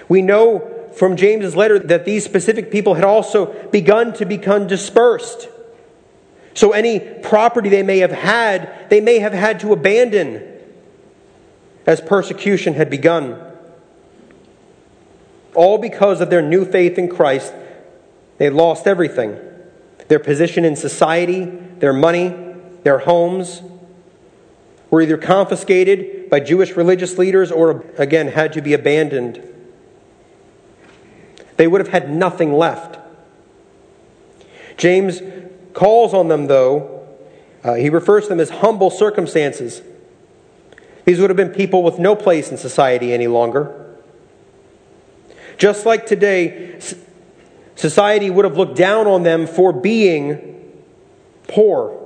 We 0.08 0.22
know 0.22 0.90
from 0.96 1.18
James's 1.18 1.56
letter 1.56 1.78
that 1.78 2.06
these 2.06 2.24
specific 2.24 2.72
people 2.72 2.94
had 2.94 3.04
also 3.04 3.48
begun 3.70 4.14
to 4.14 4.26
become 4.26 4.68
dispersed. 4.68 5.50
So 6.54 6.72
any 6.72 7.00
property 7.00 7.68
they 7.68 7.84
may 7.84 8.00
have 8.00 8.12
had, 8.12 8.90
they 8.90 9.02
may 9.02 9.20
have 9.20 9.34
had 9.34 9.60
to 9.60 9.74
abandon 9.74 10.55
as 11.86 12.02
persecution 12.02 12.74
had 12.74 12.90
begun. 12.90 13.40
All 15.54 15.78
because 15.78 16.22
of 16.22 16.30
their 16.30 16.42
new 16.42 16.66
faith 16.66 16.98
in 16.98 17.10
Christ 17.10 17.54
they 18.38 18.50
lost 18.50 18.88
everything 18.88 19.40
their 20.08 20.20
position 20.20 20.66
in 20.66 20.76
society, 20.76 21.46
their 21.46 21.94
money, 21.94 22.36
their 22.84 23.00
homes 23.00 23.64
were 24.92 25.02
either 25.02 25.18
confiscated 25.18 26.30
by 26.30 26.40
Jewish 26.40 26.76
religious 26.76 27.18
leaders 27.18 27.52
or, 27.52 27.84
again, 27.98 28.28
had 28.28 28.54
to 28.54 28.62
be 28.62 28.74
abandoned. 28.74 29.42
They 31.58 31.66
would 31.66 31.82
have 31.82 31.88
had 31.88 32.12
nothing 32.12 32.54
left. 32.54 33.00
James 34.78 35.22
calls 35.74 36.14
on 36.14 36.28
them, 36.28 36.46
though, 36.46 37.08
uh, 37.64 37.74
he 37.74 37.90
refers 37.90 38.26
to 38.26 38.30
them 38.30 38.40
as 38.40 38.52
humble 38.52 38.92
circumstances. 38.92 39.82
These 41.06 41.20
would 41.20 41.30
have 41.30 41.38
been 41.38 41.50
people 41.50 41.84
with 41.84 42.00
no 42.00 42.16
place 42.16 42.52
in 42.52 42.58
society 42.58 43.14
any 43.14 43.28
longer. 43.28 43.82
Just 45.58 45.86
like 45.86 46.06
today, 46.06 46.80
Society 47.76 48.30
would 48.30 48.46
have 48.46 48.58
looked 48.58 48.78
down 48.78 49.06
on 49.06 49.24
them 49.24 49.46
for 49.46 49.74
being 49.74 50.72
poor. 51.48 52.02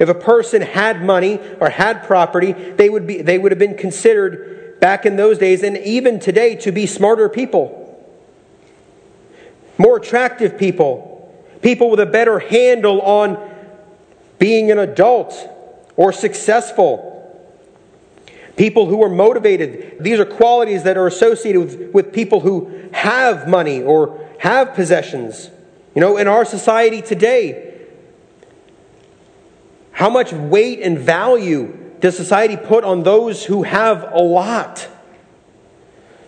If 0.00 0.08
a 0.08 0.14
person 0.14 0.62
had 0.62 1.02
money 1.02 1.40
or 1.60 1.70
had 1.70 2.04
property, 2.04 2.52
they 2.52 2.88
would, 2.88 3.06
be, 3.06 3.22
they 3.22 3.38
would 3.38 3.52
have 3.52 3.58
been 3.58 3.76
considered 3.76 4.78
back 4.80 5.06
in 5.06 5.16
those 5.16 5.38
days 5.38 5.62
and 5.62 5.76
even 5.78 6.20
today 6.20 6.54
to 6.56 6.72
be 6.72 6.86
smarter 6.86 7.28
people, 7.28 7.84
more 9.76 9.96
attractive 9.96 10.58
people, 10.58 11.32
people 11.62 11.90
with 11.90 12.00
a 12.00 12.06
better 12.06 12.38
handle 12.38 13.00
on 13.00 13.38
being 14.38 14.70
an 14.70 14.78
adult 14.78 15.34
or 15.98 16.12
successful. 16.12 17.14
People 18.56 18.86
who 18.86 19.02
are 19.02 19.10
motivated. 19.10 19.96
These 20.00 20.18
are 20.20 20.24
qualities 20.24 20.84
that 20.84 20.96
are 20.96 21.06
associated 21.06 21.60
with, 21.60 21.90
with 21.92 22.12
people 22.12 22.40
who 22.40 22.88
have 22.92 23.48
money 23.48 23.82
or 23.82 24.26
have 24.38 24.74
possessions. 24.74 25.50
You 25.94 26.00
know, 26.00 26.16
in 26.16 26.28
our 26.28 26.44
society 26.44 27.02
today, 27.02 27.84
how 29.90 30.08
much 30.08 30.32
weight 30.32 30.80
and 30.80 30.96
value 30.96 31.76
does 31.98 32.16
society 32.16 32.56
put 32.56 32.84
on 32.84 33.02
those 33.02 33.44
who 33.44 33.64
have 33.64 34.12
a 34.12 34.22
lot? 34.22 34.88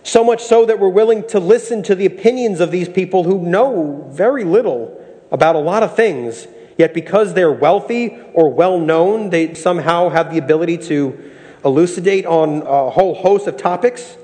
So 0.03 0.23
much 0.25 0.43
so 0.43 0.65
that 0.65 0.79
we're 0.79 0.89
willing 0.89 1.25
to 1.27 1.39
listen 1.39 1.81
to 1.83 1.95
the 1.95 2.05
opinions 2.05 2.59
of 2.59 2.71
these 2.71 2.89
people 2.89 3.23
who 3.23 3.39
know 3.39 4.09
very 4.11 4.43
little 4.43 4.97
about 5.31 5.55
a 5.55 5.59
lot 5.59 5.83
of 5.83 5.95
things, 5.95 6.45
yet 6.77 6.93
because 6.93 7.33
they're 7.33 7.51
wealthy 7.51 8.17
or 8.33 8.49
well 8.49 8.79
known, 8.79 9.29
they 9.29 9.53
somehow 9.53 10.09
have 10.09 10.31
the 10.31 10.37
ability 10.37 10.77
to 10.77 11.31
elucidate 11.63 12.25
on 12.25 12.61
a 12.61 12.89
whole 12.89 13.13
host 13.13 13.47
of 13.47 13.57
topics. 13.57 14.17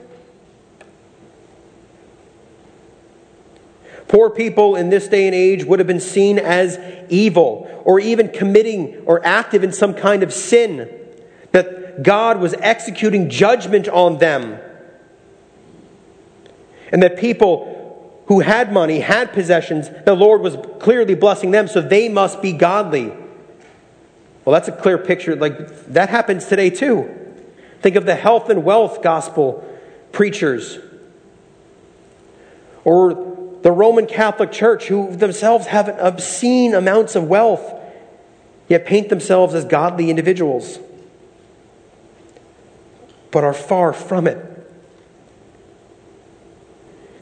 Poor 4.08 4.30
people 4.30 4.75
in 4.75 4.89
this 4.89 5.08
day 5.08 5.27
and 5.27 5.36
age 5.36 5.66
would 5.66 5.80
have 5.80 5.88
been 5.88 6.00
seen 6.00 6.39
as 6.39 6.80
evil 7.10 7.70
or 7.84 8.00
even 8.00 8.30
committing 8.30 9.04
or 9.06 9.25
active 9.25 9.63
in 9.63 9.72
some 9.72 9.94
kind 9.94 10.24
of 10.24 10.34
sin, 10.34 10.89
that 11.51 12.04
God 12.04 12.39
was 12.39 12.54
executing 12.60 13.30
judgment 13.30 13.88
on 13.88 14.18
them. 14.18 14.60
And 16.92 17.04
that 17.04 17.18
people 17.18 17.76
who 18.27 18.41
had 18.41 18.72
money, 18.72 19.00
had 19.00 19.34
possessions, 19.34 19.89
the 20.05 20.13
Lord 20.13 20.41
was 20.41 20.57
clearly 20.79 21.15
blessing 21.15 21.51
them, 21.51 21.67
so 21.67 21.81
they 21.81 22.10
must 22.10 22.41
be 22.41 22.51
godly. 22.51 23.07
Well, 24.43 24.53
that's 24.53 24.67
a 24.67 24.74
clear 24.74 24.98
picture. 24.98 25.36
Like, 25.36 25.86
that 25.88 26.10
happens 26.10 26.46
today 26.46 26.69
too. 26.69 27.13
Think 27.81 27.96
of 27.96 28.05
the 28.05 28.15
health 28.15 28.50
and 28.50 28.63
wealth 28.63 29.01
gospel 29.01 29.63
preachers. 30.12 30.77
Or 32.84 33.13
the 33.62 33.72
Roman 33.72 34.05
Catholic 34.05 34.51
Church, 34.51 34.88
who 34.88 35.15
themselves 35.15 35.67
have 35.67 35.89
obscene 36.00 36.74
amounts 36.74 37.15
of 37.15 37.27
wealth, 37.27 37.74
yet 38.67 38.86
paint 38.86 39.10
themselves 39.10 39.53
as 39.53 39.65
godly 39.65 40.10
individuals, 40.10 40.79
but 43.31 43.43
are 43.43 43.53
far 43.53 43.93
from 43.93 44.27
it. 44.27 44.47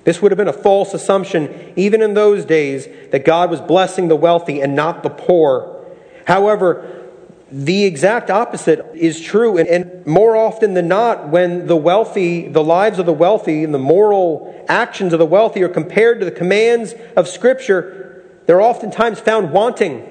This 0.06 0.22
would 0.22 0.32
have 0.32 0.38
been 0.38 0.48
a 0.48 0.54
false 0.54 0.94
assumption, 0.94 1.74
even 1.76 2.02
in 2.02 2.14
those 2.14 2.46
days, 2.46 2.88
that 3.12 3.26
God 3.26 3.50
was 3.50 3.60
blessing 3.60 4.08
the 4.08 4.16
wealthy 4.16 4.62
and 4.62 4.76
not 4.76 5.04
the 5.04 5.10
poor. 5.10 5.84
However, 6.26 7.04
the 7.52 7.86
exact 7.86 8.30
opposite 8.30 8.86
is 8.96 9.20
true. 9.20 9.58
And, 9.58 9.68
and, 9.68 10.06
more 10.06 10.36
often 10.36 10.76
than 10.76 10.88
not, 10.88 11.30
when 11.30 11.68
the 11.68 11.76
wealthy, 11.76 12.48
the 12.48 12.64
lives 12.64 13.00
of 13.00 13.06
the 13.06 13.14
wealthy, 13.14 13.64
and 13.64 13.74
the 13.74 13.80
moral 13.80 14.66
actions 14.68 15.14
of 15.14 15.20
the 15.20 15.26
wealthy 15.26 15.64
are 15.64 15.70
compared 15.70 16.20
to 16.20 16.26
the 16.26 16.32
commands 16.32 16.94
of 17.16 17.28
Scripture, 17.28 18.24
they're 18.46 18.62
oftentimes 18.62 19.20
found 19.20 19.52
wanting. 19.52 20.08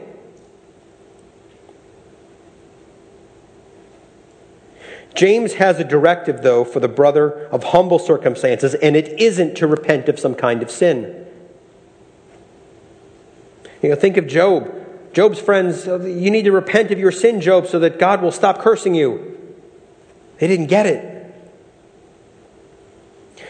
James 5.15 5.55
has 5.55 5.79
a 5.79 5.85
directive, 5.85 6.43
though, 6.43 6.65
for 6.65 6.81
the 6.81 6.89
brother 6.89 7.47
of 7.49 7.65
humble 7.65 7.99
circumstances, 7.99 8.75
and 8.75 8.97
it 8.97 9.21
isn't 9.21 9.57
to 9.57 9.67
repent 9.67 10.09
of 10.09 10.19
some 10.19 10.35
kind 10.35 10.63
of 10.63 10.71
sin. 10.71 11.27
You 13.81 13.91
know, 13.91 13.97
think 13.97 14.17
of 14.17 14.27
Job. 14.27 14.73
Job's 15.13 15.39
friends, 15.39 15.87
uh, 15.87 16.01
you 16.01 16.31
need 16.31 16.45
to 16.47 16.53
repent 16.53 16.91
of 16.91 16.99
your 16.99 17.13
sin, 17.13 17.41
Job, 17.41 17.69
so 17.69 17.79
that 17.79 18.01
God 18.01 18.23
will 18.23 18.33
stop 18.33 18.59
cursing 18.59 18.97
you. 18.97 19.39
They 20.39 20.49
didn't 20.49 20.67
get 20.67 20.87
it. 20.87 21.13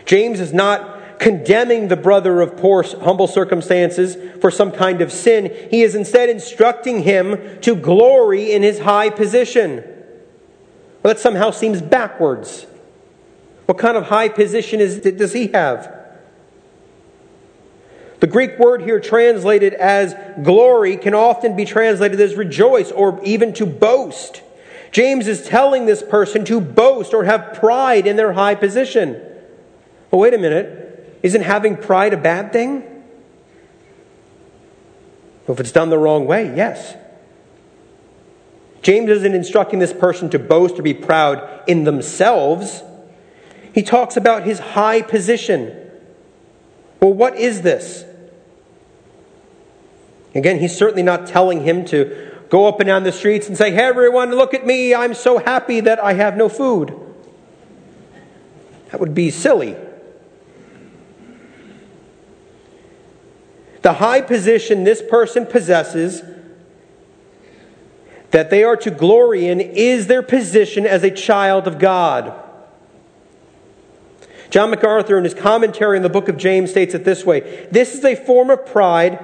James 0.04 0.40
is 0.40 0.52
not 0.52 1.18
condemning 1.18 1.88
the 1.88 1.96
brother 1.96 2.42
of 2.42 2.58
poor, 2.58 2.82
humble 2.82 3.26
circumstances 3.26 4.18
for 4.42 4.50
some 4.50 4.70
kind 4.70 5.00
of 5.00 5.10
sin. 5.10 5.50
He 5.70 5.82
is 5.82 5.94
instead 5.94 6.28
instructing 6.28 7.04
him 7.04 7.58
to 7.62 7.74
glory 7.74 8.52
in 8.52 8.62
his 8.62 8.80
high 8.80 9.08
position. 9.08 9.82
Well, 11.04 11.12
that 11.12 11.20
somehow 11.20 11.50
seems 11.50 11.82
backwards. 11.82 12.66
What 13.66 13.76
kind 13.76 13.98
of 13.98 14.04
high 14.04 14.30
position 14.30 14.80
is, 14.80 15.00
does 15.00 15.34
he 15.34 15.48
have? 15.48 15.94
The 18.20 18.26
Greek 18.26 18.58
word 18.58 18.80
here 18.80 19.00
translated 19.00 19.74
as 19.74 20.14
glory 20.42 20.96
can 20.96 21.12
often 21.12 21.56
be 21.56 21.66
translated 21.66 22.18
as 22.18 22.36
rejoice 22.36 22.90
or 22.90 23.20
even 23.22 23.52
to 23.54 23.66
boast. 23.66 24.40
James 24.92 25.28
is 25.28 25.46
telling 25.46 25.84
this 25.84 26.02
person 26.02 26.42
to 26.46 26.58
boast 26.58 27.12
or 27.12 27.24
have 27.24 27.52
pride 27.52 28.06
in 28.06 28.16
their 28.16 28.32
high 28.32 28.54
position. 28.54 29.20
Well, 30.10 30.22
wait 30.22 30.32
a 30.32 30.38
minute. 30.38 31.18
Isn't 31.22 31.42
having 31.42 31.76
pride 31.76 32.14
a 32.14 32.16
bad 32.16 32.50
thing? 32.50 32.80
Well, 35.46 35.54
if 35.54 35.60
it's 35.60 35.72
done 35.72 35.90
the 35.90 35.98
wrong 35.98 36.24
way, 36.24 36.56
yes. 36.56 36.96
James 38.84 39.08
isn't 39.08 39.34
instructing 39.34 39.78
this 39.78 39.94
person 39.94 40.28
to 40.28 40.38
boast 40.38 40.78
or 40.78 40.82
be 40.82 40.92
proud 40.92 41.62
in 41.66 41.84
themselves. 41.84 42.82
He 43.72 43.82
talks 43.82 44.18
about 44.18 44.42
his 44.42 44.58
high 44.58 45.00
position. 45.00 45.74
Well, 47.00 47.14
what 47.14 47.34
is 47.36 47.62
this? 47.62 48.04
Again, 50.34 50.58
he's 50.58 50.76
certainly 50.76 51.02
not 51.02 51.26
telling 51.26 51.64
him 51.64 51.86
to 51.86 52.30
go 52.50 52.66
up 52.66 52.78
and 52.78 52.86
down 52.86 53.04
the 53.04 53.12
streets 53.12 53.48
and 53.48 53.56
say, 53.56 53.70
Hey, 53.70 53.84
everyone, 53.84 54.32
look 54.32 54.52
at 54.52 54.66
me. 54.66 54.94
I'm 54.94 55.14
so 55.14 55.38
happy 55.38 55.80
that 55.80 55.98
I 55.98 56.12
have 56.12 56.36
no 56.36 56.50
food. 56.50 56.94
That 58.90 59.00
would 59.00 59.14
be 59.14 59.30
silly. 59.30 59.76
The 63.80 63.94
high 63.94 64.20
position 64.20 64.84
this 64.84 65.00
person 65.00 65.46
possesses 65.46 66.22
that 68.34 68.50
they 68.50 68.64
are 68.64 68.76
to 68.76 68.90
glory 68.90 69.46
in 69.46 69.60
is 69.60 70.08
their 70.08 70.20
position 70.20 70.84
as 70.84 71.04
a 71.04 71.10
child 71.12 71.68
of 71.68 71.78
God. 71.78 72.34
John 74.50 74.70
MacArthur, 74.70 75.16
in 75.16 75.22
his 75.22 75.34
commentary 75.34 75.96
on 75.96 76.02
the 76.02 76.08
book 76.08 76.28
of 76.28 76.36
James, 76.36 76.72
states 76.72 76.94
it 76.94 77.04
this 77.04 77.24
way 77.24 77.68
This 77.70 77.94
is 77.94 78.04
a 78.04 78.16
form 78.16 78.50
of 78.50 78.66
pride 78.66 79.20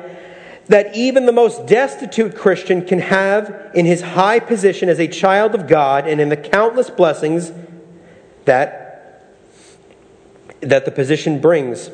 that 0.68 0.94
even 0.94 1.26
the 1.26 1.32
most 1.32 1.66
destitute 1.66 2.36
Christian 2.36 2.86
can 2.86 3.00
have 3.00 3.72
in 3.74 3.84
his 3.84 4.00
high 4.00 4.38
position 4.38 4.88
as 4.88 5.00
a 5.00 5.08
child 5.08 5.56
of 5.56 5.66
God 5.66 6.06
and 6.06 6.20
in 6.20 6.28
the 6.28 6.36
countless 6.36 6.88
blessings 6.88 7.50
that, 8.44 9.34
that 10.60 10.84
the 10.84 10.92
position 10.92 11.40
brings. 11.40 11.90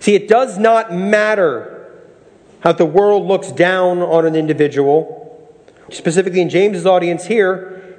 See, 0.00 0.14
it 0.14 0.28
does 0.28 0.58
not 0.58 0.92
matter 0.92 1.77
how 2.60 2.72
the 2.72 2.86
world 2.86 3.26
looks 3.26 3.52
down 3.52 3.98
on 3.98 4.26
an 4.26 4.34
individual, 4.34 5.48
specifically 5.90 6.40
in 6.40 6.48
James's 6.48 6.86
audience 6.86 7.26
here. 7.26 7.96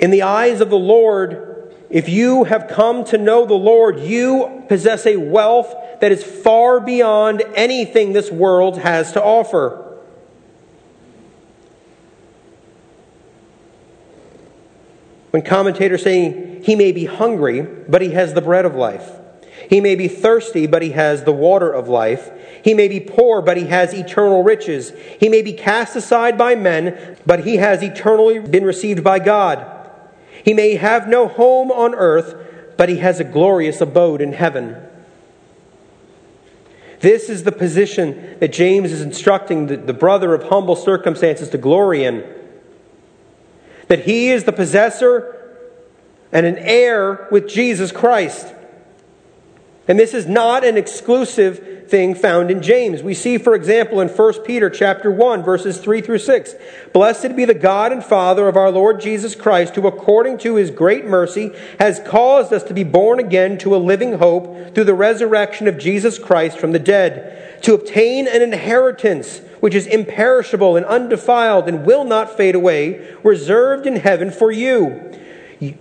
In 0.00 0.10
the 0.10 0.22
eyes 0.22 0.60
of 0.60 0.70
the 0.70 0.78
Lord, 0.78 1.74
if 1.90 2.08
you 2.08 2.44
have 2.44 2.68
come 2.68 3.04
to 3.04 3.18
know 3.18 3.44
the 3.44 3.54
Lord, 3.54 4.00
you 4.00 4.64
possess 4.68 5.06
a 5.06 5.16
wealth 5.16 5.74
that 6.00 6.10
is 6.10 6.24
far 6.24 6.80
beyond 6.80 7.42
anything 7.54 8.12
this 8.12 8.30
world 8.30 8.78
has 8.78 9.12
to 9.12 9.22
offer. 9.22 9.78
When 15.30 15.42
commentators 15.42 16.02
say 16.02 16.60
he 16.62 16.74
may 16.74 16.92
be 16.92 17.04
hungry, 17.04 17.62
but 17.62 18.02
he 18.02 18.10
has 18.10 18.34
the 18.34 18.42
bread 18.42 18.64
of 18.64 18.74
life. 18.74 19.08
He 19.72 19.80
may 19.80 19.94
be 19.94 20.06
thirsty, 20.06 20.66
but 20.66 20.82
he 20.82 20.90
has 20.90 21.24
the 21.24 21.32
water 21.32 21.72
of 21.72 21.88
life. 21.88 22.30
He 22.62 22.74
may 22.74 22.88
be 22.88 23.00
poor, 23.00 23.40
but 23.40 23.56
he 23.56 23.68
has 23.68 23.94
eternal 23.94 24.42
riches. 24.42 24.92
He 25.18 25.30
may 25.30 25.40
be 25.40 25.54
cast 25.54 25.96
aside 25.96 26.36
by 26.36 26.54
men, 26.54 27.16
but 27.24 27.44
he 27.44 27.56
has 27.56 27.82
eternally 27.82 28.38
been 28.38 28.66
received 28.66 29.02
by 29.02 29.18
God. 29.18 29.66
He 30.44 30.52
may 30.52 30.74
have 30.74 31.08
no 31.08 31.26
home 31.26 31.72
on 31.72 31.94
earth, 31.94 32.36
but 32.76 32.90
he 32.90 32.98
has 32.98 33.18
a 33.18 33.24
glorious 33.24 33.80
abode 33.80 34.20
in 34.20 34.34
heaven. 34.34 34.76
This 37.00 37.30
is 37.30 37.44
the 37.44 37.50
position 37.50 38.36
that 38.40 38.52
James 38.52 38.92
is 38.92 39.00
instructing 39.00 39.68
the, 39.68 39.78
the 39.78 39.94
brother 39.94 40.34
of 40.34 40.42
humble 40.50 40.76
circumstances 40.76 41.48
to 41.48 41.56
glory 41.56 42.04
in. 42.04 42.22
That 43.88 44.00
he 44.00 44.28
is 44.32 44.44
the 44.44 44.52
possessor 44.52 45.64
and 46.30 46.44
an 46.44 46.58
heir 46.58 47.26
with 47.30 47.48
Jesus 47.48 47.90
Christ. 47.90 48.52
And 49.88 49.98
this 49.98 50.14
is 50.14 50.26
not 50.26 50.64
an 50.64 50.76
exclusive 50.76 51.88
thing 51.88 52.14
found 52.14 52.50
in 52.50 52.62
James. 52.62 53.02
We 53.02 53.14
see, 53.14 53.36
for 53.36 53.54
example, 53.54 54.00
in 54.00 54.08
1 54.08 54.44
Peter 54.44 54.70
chapter 54.70 55.10
1, 55.10 55.42
verses 55.42 55.78
3 55.78 56.00
through 56.00 56.18
6. 56.18 56.54
Blessed 56.92 57.34
be 57.34 57.44
the 57.44 57.52
God 57.52 57.90
and 57.90 58.02
Father 58.02 58.48
of 58.48 58.56
our 58.56 58.70
Lord 58.70 59.00
Jesus 59.00 59.34
Christ, 59.34 59.74
who 59.74 59.86
according 59.86 60.38
to 60.38 60.54
his 60.54 60.70
great 60.70 61.04
mercy 61.04 61.50
has 61.80 62.00
caused 62.06 62.52
us 62.52 62.62
to 62.64 62.74
be 62.74 62.84
born 62.84 63.18
again 63.18 63.58
to 63.58 63.74
a 63.74 63.76
living 63.76 64.14
hope 64.14 64.74
through 64.74 64.84
the 64.84 64.94
resurrection 64.94 65.66
of 65.66 65.78
Jesus 65.78 66.18
Christ 66.18 66.58
from 66.58 66.72
the 66.72 66.78
dead, 66.78 67.60
to 67.64 67.74
obtain 67.74 68.28
an 68.28 68.40
inheritance 68.40 69.40
which 69.60 69.74
is 69.74 69.86
imperishable 69.86 70.76
and 70.76 70.86
undefiled 70.86 71.68
and 71.68 71.84
will 71.84 72.04
not 72.04 72.36
fade 72.36 72.54
away, 72.54 73.14
reserved 73.22 73.86
in 73.86 73.96
heaven 73.96 74.30
for 74.30 74.50
you, 74.50 75.12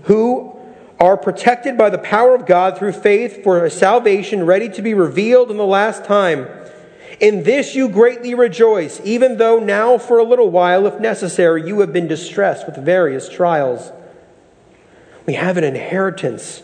who 0.03 0.60
are 1.01 1.17
protected 1.17 1.75
by 1.79 1.89
the 1.89 1.97
power 1.97 2.35
of 2.35 2.45
God 2.45 2.77
through 2.77 2.91
faith 2.91 3.43
for 3.43 3.65
a 3.65 3.71
salvation 3.71 4.45
ready 4.45 4.69
to 4.69 4.83
be 4.83 4.93
revealed 4.93 5.49
in 5.49 5.57
the 5.57 5.65
last 5.65 6.05
time. 6.05 6.47
In 7.19 7.41
this 7.41 7.73
you 7.73 7.89
greatly 7.89 8.35
rejoice, 8.35 9.01
even 9.03 9.37
though 9.37 9.57
now 9.57 9.97
for 9.97 10.19
a 10.19 10.23
little 10.23 10.51
while, 10.51 10.85
if 10.85 10.99
necessary, 10.99 11.67
you 11.67 11.79
have 11.79 11.91
been 11.91 12.07
distressed 12.07 12.67
with 12.67 12.77
various 12.77 13.27
trials. 13.27 13.91
We 15.25 15.33
have 15.33 15.57
an 15.57 15.63
inheritance. 15.63 16.61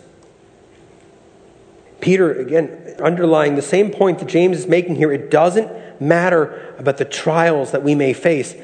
Peter, 2.00 2.32
again, 2.40 2.96
underlying 3.02 3.56
the 3.56 3.64
same 3.64 3.90
point 3.90 4.20
that 4.20 4.28
James 4.28 4.60
is 4.60 4.68
making 4.68 4.98
here, 4.98 5.12
it 5.12 5.32
doesn't 5.32 6.00
matter 6.00 6.76
about 6.78 6.98
the 6.98 7.06
trials 7.06 7.72
that 7.72 7.82
we 7.82 7.96
may 7.96 8.14
face. 8.14 8.56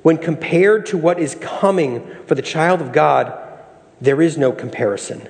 When 0.00 0.16
compared 0.16 0.86
to 0.86 0.96
what 0.96 1.20
is 1.20 1.34
coming 1.34 2.10
for 2.26 2.34
the 2.34 2.42
child 2.42 2.80
of 2.80 2.92
God, 2.92 3.49
there 4.00 4.22
is 4.22 4.38
no 4.38 4.52
comparison. 4.52 5.28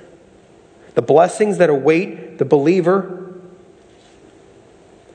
The 0.93 1.01
blessings 1.01 1.57
that 1.57 1.69
await 1.69 2.37
the 2.37 2.45
believer, 2.45 3.33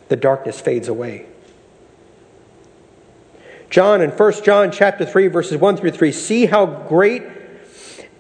the 0.09 0.16
darkness 0.16 0.61
fades 0.61 0.88
away. 0.88 1.27
John 3.69 4.01
in 4.01 4.11
1 4.11 4.45
John 4.45 4.71
chapter 4.71 5.05
3 5.05 5.27
verses 5.29 5.61
1 5.61 5.77
through 5.77 5.90
3 5.90 6.12
see 6.12 6.47
how 6.47 6.66
great 6.66 7.25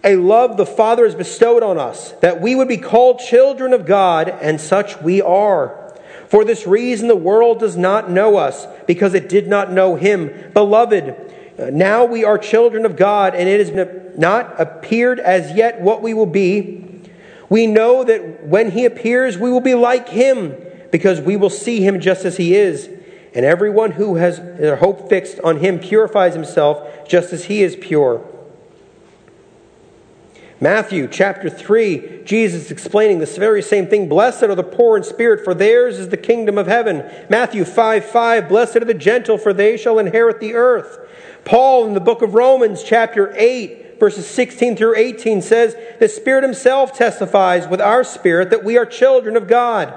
a 0.02 0.16
love 0.16 0.56
the 0.56 0.66
Father 0.66 1.04
has 1.04 1.14
bestowed 1.14 1.62
on 1.62 1.78
us 1.78 2.12
that 2.20 2.40
we 2.40 2.54
would 2.54 2.68
be 2.68 2.76
called 2.76 3.18
children 3.18 3.72
of 3.72 3.86
God 3.86 4.28
and 4.28 4.60
such 4.60 5.00
we 5.00 5.22
are. 5.22 5.82
For 6.28 6.44
this 6.44 6.66
reason 6.66 7.08
the 7.08 7.16
world 7.16 7.60
does 7.60 7.76
not 7.76 8.10
know 8.10 8.36
us 8.36 8.66
because 8.86 9.14
it 9.14 9.28
did 9.28 9.46
not 9.46 9.70
know 9.72 9.96
him. 9.96 10.50
Beloved, 10.52 11.32
now 11.58 12.04
we 12.04 12.24
are 12.24 12.38
children 12.38 12.84
of 12.84 12.96
God, 12.96 13.34
and 13.34 13.48
it 13.48 13.74
has 13.74 14.18
not 14.18 14.60
appeared 14.60 15.18
as 15.20 15.56
yet 15.56 15.80
what 15.80 16.02
we 16.02 16.14
will 16.14 16.26
be. 16.26 17.02
We 17.48 17.66
know 17.66 18.04
that 18.04 18.46
when 18.46 18.72
he 18.72 18.84
appears, 18.84 19.38
we 19.38 19.50
will 19.50 19.60
be 19.60 19.74
like 19.74 20.08
him, 20.08 20.54
because 20.90 21.20
we 21.20 21.36
will 21.36 21.50
see 21.50 21.82
him 21.82 22.00
just 22.00 22.24
as 22.24 22.36
he 22.36 22.54
is. 22.54 22.90
And 23.34 23.44
everyone 23.44 23.92
who 23.92 24.16
has 24.16 24.38
their 24.38 24.76
hope 24.76 25.08
fixed 25.08 25.40
on 25.40 25.58
him 25.58 25.78
purifies 25.78 26.34
himself 26.34 27.06
just 27.06 27.32
as 27.32 27.44
he 27.44 27.62
is 27.62 27.76
pure. 27.76 28.24
Matthew 30.58 31.06
chapter 31.06 31.50
3, 31.50 32.22
Jesus 32.24 32.70
explaining 32.70 33.18
this 33.18 33.36
very 33.36 33.60
same 33.60 33.88
thing. 33.88 34.08
Blessed 34.08 34.44
are 34.44 34.54
the 34.54 34.62
poor 34.62 34.96
in 34.96 35.02
spirit, 35.02 35.44
for 35.44 35.52
theirs 35.52 35.98
is 35.98 36.08
the 36.08 36.16
kingdom 36.16 36.56
of 36.56 36.66
heaven. 36.66 37.04
Matthew 37.28 37.66
5 37.66 38.04
5, 38.06 38.48
blessed 38.48 38.76
are 38.76 38.86
the 38.86 38.94
gentle, 38.94 39.36
for 39.36 39.52
they 39.52 39.76
shall 39.76 39.98
inherit 39.98 40.40
the 40.40 40.54
earth. 40.54 40.98
Paul 41.44 41.86
in 41.86 41.92
the 41.92 42.00
book 42.00 42.22
of 42.22 42.32
Romans 42.32 42.82
chapter 42.82 43.34
8, 43.36 44.00
verses 44.00 44.26
16 44.26 44.76
through 44.76 44.96
18 44.96 45.42
says, 45.42 45.76
The 46.00 46.08
Spirit 46.08 46.42
Himself 46.42 46.96
testifies 46.96 47.68
with 47.68 47.82
our 47.82 48.02
spirit 48.02 48.48
that 48.48 48.64
we 48.64 48.78
are 48.78 48.86
children 48.86 49.36
of 49.36 49.48
God. 49.48 49.92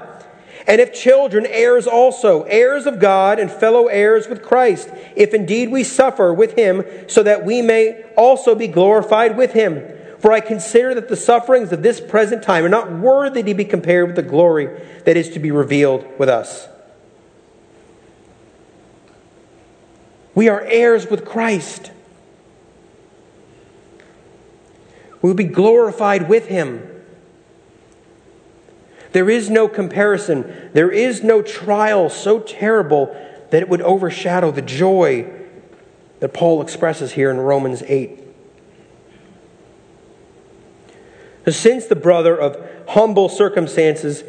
And 0.66 0.78
if 0.78 0.92
children, 0.92 1.46
heirs 1.46 1.86
also, 1.86 2.42
heirs 2.42 2.84
of 2.84 3.00
God 3.00 3.38
and 3.38 3.50
fellow 3.50 3.86
heirs 3.86 4.28
with 4.28 4.42
Christ, 4.42 4.90
if 5.16 5.32
indeed 5.32 5.70
we 5.70 5.84
suffer 5.84 6.34
with 6.34 6.54
Him, 6.54 6.84
so 7.08 7.22
that 7.22 7.46
we 7.46 7.62
may 7.62 8.04
also 8.14 8.54
be 8.54 8.68
glorified 8.68 9.38
with 9.38 9.54
Him. 9.54 9.96
For 10.20 10.32
I 10.32 10.40
consider 10.40 10.94
that 10.94 11.08
the 11.08 11.16
sufferings 11.16 11.72
of 11.72 11.82
this 11.82 11.98
present 11.98 12.42
time 12.42 12.64
are 12.64 12.68
not 12.68 12.92
worthy 12.92 13.42
to 13.42 13.54
be 13.54 13.64
compared 13.64 14.06
with 14.06 14.16
the 14.16 14.22
glory 14.22 14.68
that 15.06 15.16
is 15.16 15.30
to 15.30 15.38
be 15.38 15.50
revealed 15.50 16.06
with 16.18 16.28
us. 16.28 16.68
We 20.34 20.48
are 20.48 20.60
heirs 20.60 21.08
with 21.10 21.24
Christ. 21.24 21.90
We 25.22 25.30
will 25.30 25.36
be 25.36 25.44
glorified 25.44 26.28
with 26.28 26.48
him. 26.48 26.86
There 29.12 29.30
is 29.30 29.48
no 29.48 29.68
comparison. 29.68 30.70
There 30.74 30.90
is 30.90 31.22
no 31.22 31.40
trial 31.40 32.10
so 32.10 32.40
terrible 32.40 33.06
that 33.50 33.62
it 33.62 33.68
would 33.70 33.82
overshadow 33.82 34.50
the 34.50 34.62
joy 34.62 35.30
that 36.20 36.34
Paul 36.34 36.60
expresses 36.60 37.12
here 37.12 37.30
in 37.30 37.38
Romans 37.38 37.82
8. 37.86 38.19
Since 41.48 41.86
the 41.86 41.96
brother 41.96 42.36
of 42.36 42.64
humble 42.88 43.28
circumstances 43.28 44.24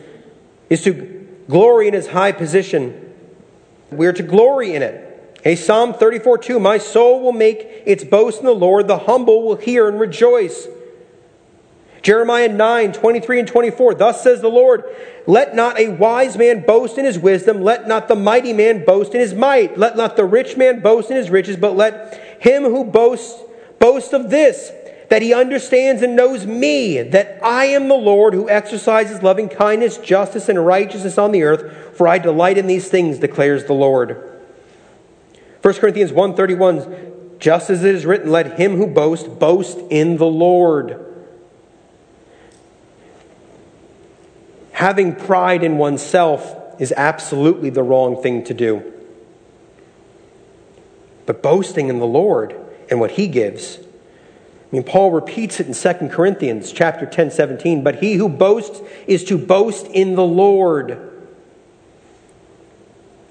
is 0.69 0.83
to 0.83 1.27
glory 1.49 1.87
in 1.87 1.93
his 1.93 2.07
high 2.07 2.31
position, 2.31 3.13
we 3.91 4.07
are 4.07 4.13
to 4.13 4.23
glory 4.23 4.73
in 4.73 4.81
it. 4.81 5.07
A 5.43 5.55
Psalm 5.55 5.93
34 5.93 6.37
2 6.37 6.59
My 6.59 6.77
soul 6.77 7.21
will 7.21 7.33
make 7.33 7.83
its 7.85 8.03
boast 8.03 8.39
in 8.39 8.45
the 8.45 8.55
Lord, 8.55 8.87
the 8.87 8.99
humble 8.99 9.43
will 9.43 9.57
hear 9.57 9.89
and 9.89 9.99
rejoice. 9.99 10.67
Jeremiah 12.01 12.47
9 12.47 12.93
23 12.93 13.39
and 13.39 13.47
24 13.47 13.95
Thus 13.95 14.23
says 14.23 14.41
the 14.41 14.49
Lord, 14.49 14.83
Let 15.27 15.55
not 15.55 15.79
a 15.79 15.89
wise 15.89 16.37
man 16.37 16.65
boast 16.65 16.97
in 16.97 17.05
his 17.05 17.19
wisdom, 17.19 17.61
let 17.61 17.87
not 17.87 18.07
the 18.07 18.15
mighty 18.15 18.53
man 18.53 18.85
boast 18.85 19.13
in 19.13 19.19
his 19.19 19.33
might, 19.33 19.77
let 19.77 19.97
not 19.97 20.15
the 20.15 20.25
rich 20.25 20.57
man 20.57 20.79
boast 20.79 21.11
in 21.11 21.17
his 21.17 21.29
riches, 21.29 21.57
but 21.57 21.75
let 21.75 22.39
him 22.41 22.63
who 22.63 22.85
boasts 22.85 23.39
boast 23.79 24.13
of 24.13 24.29
this 24.29 24.71
that 25.11 25.21
he 25.21 25.33
understands 25.33 26.01
and 26.01 26.15
knows 26.15 26.45
me, 26.45 27.01
that 27.01 27.37
I 27.43 27.65
am 27.65 27.89
the 27.89 27.95
Lord 27.95 28.33
who 28.33 28.49
exercises 28.49 29.21
loving 29.21 29.49
kindness, 29.49 29.97
justice, 29.97 30.47
and 30.47 30.65
righteousness 30.65 31.17
on 31.17 31.33
the 31.33 31.43
earth, 31.43 31.97
for 31.97 32.07
I 32.07 32.17
delight 32.17 32.57
in 32.57 32.65
these 32.65 32.87
things, 32.87 33.19
declares 33.19 33.65
the 33.65 33.73
Lord. 33.73 34.39
1 35.61 35.73
Corinthians 35.73 36.13
1:31 36.13 37.39
Just 37.39 37.69
as 37.69 37.83
it 37.83 37.93
is 37.93 38.05
written, 38.05 38.31
let 38.31 38.57
him 38.57 38.77
who 38.77 38.87
boasts 38.87 39.27
boast 39.27 39.79
in 39.89 40.15
the 40.15 40.25
Lord. 40.25 41.05
Having 44.71 45.15
pride 45.15 45.61
in 45.61 45.77
oneself 45.77 46.55
is 46.79 46.93
absolutely 46.95 47.69
the 47.69 47.83
wrong 47.83 48.23
thing 48.23 48.45
to 48.45 48.53
do. 48.53 48.93
But 51.25 51.43
boasting 51.43 51.89
in 51.89 51.99
the 51.99 52.07
Lord 52.07 52.55
and 52.89 53.01
what 53.01 53.11
he 53.11 53.27
gives 53.27 53.77
I 54.71 54.75
mean, 54.77 54.83
Paul 54.83 55.11
repeats 55.11 55.59
it 55.59 55.67
in 55.67 55.73
2 55.73 56.07
Corinthians 56.07 56.71
chapter 56.71 57.05
10, 57.05 57.31
17. 57.31 57.83
But 57.83 57.95
he 58.01 58.13
who 58.13 58.29
boasts 58.29 58.81
is 59.05 59.25
to 59.25 59.37
boast 59.37 59.87
in 59.87 60.15
the 60.15 60.23
Lord. 60.23 61.09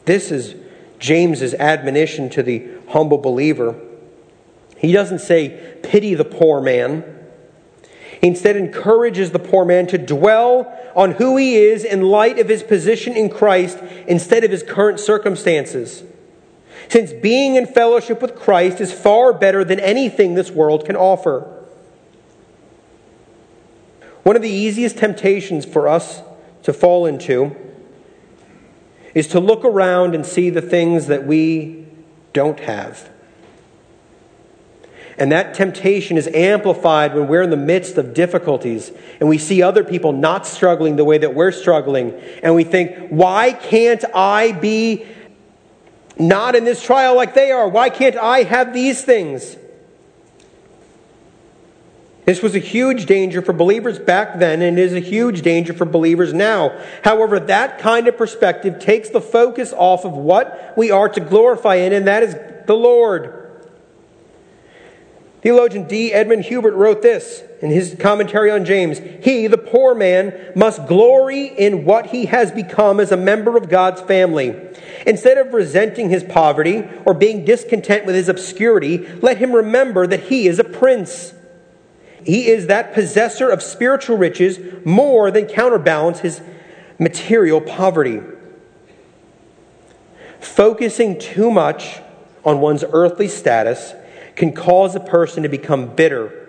This 0.05 0.31
is 0.31 0.55
James's 0.99 1.55
admonition 1.55 2.29
to 2.31 2.43
the 2.43 2.69
humble 2.91 3.17
believer. 3.17 3.81
He 4.77 4.93
doesn't 4.93 5.21
say, 5.21 5.79
pity 5.83 6.15
the 6.15 6.27
poor 6.27 6.61
man. 6.61 7.05
He 8.21 8.27
instead 8.27 8.57
encourages 8.57 9.31
the 9.31 9.39
poor 9.39 9.65
man 9.65 9.87
to 9.89 9.99
dwell 9.99 10.77
on 10.95 11.13
who 11.13 11.39
he 11.39 11.57
is 11.57 11.85
in 11.85 12.03
light 12.03 12.39
of 12.39 12.51
his 12.51 12.63
position 12.63 13.17
in 13.17 13.31
Christ 13.31 13.79
instead 14.07 14.45
of 14.45 14.51
his 14.51 14.63
current 14.63 15.01
circumstances 15.01 16.03
since 16.91 17.13
being 17.13 17.55
in 17.55 17.67
fellowship 17.67 18.21
with 18.21 18.35
Christ 18.35 18.81
is 18.81 18.93
far 18.93 19.33
better 19.33 19.65
than 19.65 19.79
anything 19.79 20.35
this 20.35 20.51
world 20.51 20.85
can 20.85 20.97
offer. 20.97 21.65
One 24.25 24.35
of 24.35 24.43
the 24.43 24.51
easiest 24.51 24.99
temptations 24.99 25.65
for 25.65 25.87
us 25.87 26.21
to 26.65 26.73
fall 26.73 27.07
into 27.07 27.55
is 29.15 29.29
to 29.29 29.39
look 29.39 29.65
around 29.65 30.17
and 30.17 30.27
see 30.27 30.51
the 30.51 30.61
things 30.61 31.07
that 31.07 31.25
we 31.25 31.87
don't 32.33 32.59
have. 32.59 33.09
And 35.17 35.31
that 35.31 35.55
temptation 35.55 36.17
is 36.17 36.27
amplified 36.29 37.15
when 37.15 37.29
we're 37.29 37.43
in 37.43 37.51
the 37.51 37.57
midst 37.57 37.99
of 37.99 38.15
difficulties 38.15 38.91
and 39.21 39.29
we 39.29 39.39
see 39.39 39.63
other 39.63 39.85
people 39.85 40.11
not 40.11 40.45
struggling 40.45 40.97
the 40.97 41.05
way 41.05 41.19
that 41.19 41.35
we're 41.35 41.53
struggling. 41.53 42.15
And 42.43 42.57
we 42.57 42.65
think, 42.65 43.11
why 43.11 43.53
can't 43.53 44.05
I 44.13 44.51
be 44.51 45.07
not 46.21 46.55
in 46.55 46.65
this 46.65 46.83
trial 46.83 47.17
like 47.17 47.35
they 47.35 47.51
are. 47.51 47.69
Why 47.69 47.91
can't 47.91 48.17
I 48.17 48.43
have 48.43 48.73
these 48.73 49.03
things? 49.03 49.57
This 52.27 52.43
was 52.43 52.55
a 52.55 52.61
huge 52.61 53.07
danger 53.07 53.43
for 53.43 53.53
believers 53.53 53.99
back 53.99 54.39
then 54.39 54.63
and 54.63 54.79
is 54.79 54.93
a 54.93 55.01
huge 55.01 55.43
danger 55.43 55.73
for 55.73 55.85
believers 55.85 56.33
now. 56.33 56.79
However, 57.03 57.41
that 57.41 57.79
kind 57.79 58.07
of 58.07 58.17
perspective 58.17 58.79
takes 58.79 59.09
the 59.09 59.21
focus 59.21 59.73
off 59.77 60.05
of 60.05 60.13
what 60.13 60.75
we 60.77 60.91
are 60.91 61.09
to 61.09 61.21
glorify 61.21 61.77
in, 61.77 61.93
and 61.93 62.07
that 62.07 62.23
is 62.23 62.37
the 62.67 62.75
Lord. 62.75 63.37
Theologian 65.43 65.89
D. 65.89 66.13
Edmond 66.13 66.45
Hiebert 66.45 66.75
wrote 66.75 67.03
this 67.03 67.43
in 67.61 67.71
his 67.71 67.95
commentary 67.99 68.51
on 68.51 68.65
James 68.65 68.99
He, 69.23 69.47
the 69.47 69.59
poor 69.59 69.95
man, 69.95 70.53
must 70.55 70.87
glory 70.87 71.47
in 71.47 71.85
what 71.85 72.07
he 72.07 72.27
has 72.27 72.51
become 72.51 73.01
as 73.01 73.13
a 73.13 73.17
member 73.17 73.57
of 73.57 73.69
God's 73.69 74.01
family. 74.01 74.57
Instead 75.07 75.39
of 75.39 75.53
resenting 75.53 76.11
his 76.11 76.25
poverty 76.25 76.85
or 77.05 77.15
being 77.15 77.45
discontent 77.45 78.07
with 78.07 78.15
his 78.15 78.29
obscurity, 78.29 79.07
let 79.21 79.39
him 79.39 79.53
remember 79.53 80.07
that 80.07 80.25
he 80.25 80.47
is 80.47 80.59
a 80.59 80.65
prince. 80.65 81.35
He 82.25 82.49
is 82.49 82.67
that 82.67 82.93
possessor 82.93 83.49
of 83.49 83.63
spiritual 83.63 84.19
riches 84.19 84.59
more 84.85 85.31
than 85.31 85.47
counterbalance 85.47 86.21
his 86.21 86.41
material 86.99 87.61
poverty. 87.61 88.21
Focusing 90.39 91.19
too 91.19 91.51
much 91.51 92.01
on 92.45 92.61
one's 92.61 92.85
earthly 92.93 93.29
status 93.29 93.95
can 94.37 94.53
cause 94.53 94.95
a 94.95 95.01
person 95.01 95.43
to 95.43 95.49
become 95.49 95.95
bitter, 95.95 96.40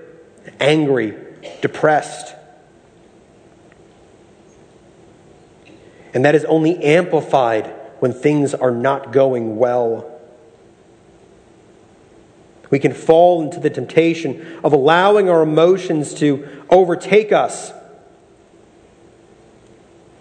angry, 0.62 1.18
depressed. 1.62 2.36
And 6.14 6.26
that 6.26 6.36
is 6.36 6.46
only 6.46 6.82
amplified 6.84 7.68
when 8.00 8.14
things 8.14 8.54
are 8.54 8.72
not 8.72 9.12
going 9.12 9.58
well. 9.58 10.08
We 12.70 12.80
can 12.80 12.94
fall 12.94 13.42
into 13.42 13.60
the 13.60 13.70
temptation 13.70 14.60
of 14.64 14.72
allowing 14.72 15.30
our 15.30 15.42
emotions 15.42 16.14
to 16.16 16.48
overtake 16.70 17.32
us. 17.32 17.74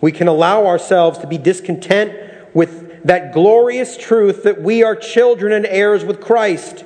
We 0.00 0.12
can 0.12 0.28
allow 0.28 0.66
ourselves 0.66 1.18
to 1.18 1.26
be 1.26 1.38
discontent 1.38 2.12
with 2.54 3.04
that 3.04 3.32
glorious 3.32 3.96
truth 3.96 4.42
that 4.42 4.60
we 4.60 4.82
are 4.82 4.96
children 4.96 5.52
and 5.52 5.64
heirs 5.66 6.04
with 6.04 6.20
Christ, 6.20 6.84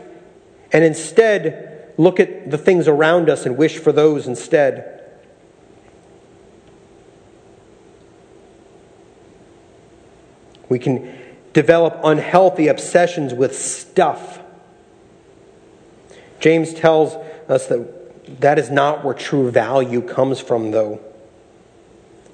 and 0.72 0.84
instead 0.84 1.73
look 1.96 2.20
at 2.20 2.50
the 2.50 2.58
things 2.58 2.88
around 2.88 3.30
us 3.30 3.46
and 3.46 3.56
wish 3.56 3.78
for 3.78 3.92
those 3.92 4.26
instead. 4.26 4.90
We 10.68 10.78
can 10.78 11.16
develop 11.52 12.00
unhealthy 12.02 12.68
obsessions 12.68 13.32
with 13.32 13.56
stuff. 13.56 14.40
James 16.40 16.74
tells 16.74 17.14
us 17.48 17.66
that 17.68 18.40
that 18.40 18.58
is 18.58 18.70
not 18.70 19.04
where 19.04 19.14
true 19.14 19.50
value 19.50 20.02
comes 20.02 20.40
from, 20.40 20.72
though. 20.72 21.00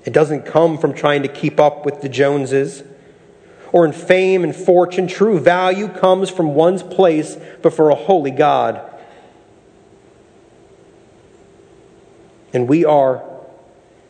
It 0.04 0.12
doesn't 0.12 0.46
come 0.46 0.78
from 0.78 0.94
trying 0.94 1.22
to 1.22 1.28
keep 1.28 1.60
up 1.60 1.84
with 1.84 2.00
the 2.00 2.08
Joneses 2.08 2.82
or 3.72 3.84
in 3.84 3.92
fame 3.92 4.42
and 4.42 4.56
fortune. 4.56 5.06
True 5.06 5.38
value 5.38 5.88
comes 5.88 6.30
from 6.30 6.54
one's 6.54 6.82
place 6.82 7.36
before 7.62 7.90
a 7.90 7.94
holy 7.94 8.30
God. 8.30 8.89
And 12.52 12.68
we 12.68 12.84
are 12.84 13.22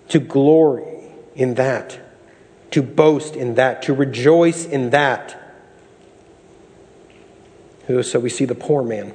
to 0.09 0.18
glory 0.18 1.12
in 1.35 1.55
that 1.55 1.98
to 2.70 2.83
boast 2.83 3.35
in 3.37 3.57
that, 3.57 3.83
to 3.83 3.94
rejoice 3.94 4.64
in 4.64 4.90
that. 4.90 5.37
So 8.03 8.20
we 8.20 8.31
see 8.31 8.44
the 8.44 8.55
poor 8.55 8.85
man. 8.85 9.12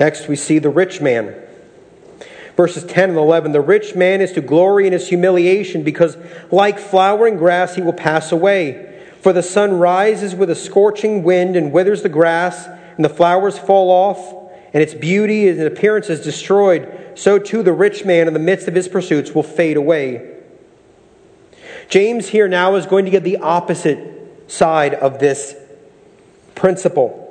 Next, 0.00 0.28
we 0.28 0.36
see 0.36 0.58
the 0.58 0.70
rich 0.70 1.02
man. 1.02 1.34
Verses 2.56 2.84
10 2.84 3.10
and 3.10 3.18
11 3.18 3.52
The 3.52 3.60
rich 3.60 3.94
man 3.94 4.22
is 4.22 4.32
to 4.32 4.40
glory 4.40 4.86
in 4.86 4.94
his 4.94 5.08
humiliation, 5.08 5.82
because 5.82 6.16
like 6.50 6.78
flowering 6.78 7.36
grass 7.36 7.74
he 7.74 7.82
will 7.82 7.92
pass 7.92 8.32
away. 8.32 8.84
For 9.20 9.32
the 9.32 9.42
sun 9.42 9.78
rises 9.78 10.34
with 10.34 10.48
a 10.48 10.54
scorching 10.54 11.22
wind 11.24 11.56
and 11.56 11.72
withers 11.72 12.02
the 12.02 12.08
grass, 12.08 12.66
and 12.96 13.04
the 13.04 13.10
flowers 13.10 13.58
fall 13.58 13.90
off, 13.90 14.37
and 14.72 14.82
its 14.82 14.94
beauty 14.94 15.48
and 15.48 15.60
appearance 15.60 16.10
is 16.10 16.20
destroyed. 16.20 17.12
So 17.14 17.38
too 17.38 17.62
the 17.62 17.72
rich 17.72 18.04
man 18.04 18.28
in 18.28 18.34
the 18.34 18.40
midst 18.40 18.68
of 18.68 18.74
his 18.74 18.88
pursuits 18.88 19.34
will 19.34 19.42
fade 19.42 19.76
away. 19.76 20.36
James 21.88 22.28
here 22.28 22.48
now 22.48 22.74
is 22.74 22.86
going 22.86 23.06
to 23.06 23.10
get 23.10 23.24
the 23.24 23.38
opposite 23.38 24.50
side 24.50 24.94
of 24.94 25.18
this 25.18 25.54
principle. 26.54 27.24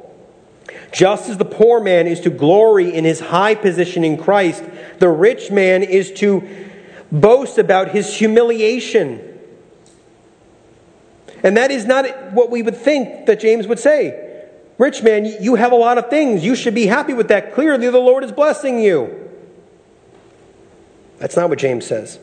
Just 0.92 1.30
as 1.30 1.38
the 1.38 1.46
poor 1.46 1.80
man 1.80 2.08
is 2.08 2.22
to 2.22 2.30
glory 2.30 2.94
in 2.94 3.04
his 3.04 3.20
high 3.20 3.56
position 3.56 4.04
in 4.04 4.18
Christ, 4.18 4.64
the 5.00 5.10
rich 5.10 5.52
man 5.52 5.84
is 5.84 6.12
to 6.14 6.48
boast 7.12 7.58
about 7.58 7.90
his 7.92 8.14
humiliation. 8.16 9.22
And 11.44 11.56
that 11.58 11.72
is 11.72 11.86
not 11.86 12.34
what 12.34 12.50
we 12.50 12.64
would 12.64 12.76
think 12.76 13.28
that 13.28 13.40
James 13.40 13.68
would 13.68 13.80
say. 13.80 14.27
Rich 14.78 15.02
man, 15.02 15.26
you 15.42 15.56
have 15.56 15.72
a 15.72 15.76
lot 15.76 15.98
of 15.98 16.10
things. 16.10 16.46
You 16.46 16.56
should 16.56 16.76
be 16.76 16.86
happy 16.86 17.14
with 17.14 17.30
that. 17.30 17.54
Clearly, 17.54 17.90
the 17.90 17.98
Lord 17.98 18.24
is 18.24 18.32
blessing 18.32 18.80
you. 18.80 19.30
That's 21.18 21.36
not 21.36 21.50
what 21.50 21.58
James 21.58 21.86
says. 21.86 22.20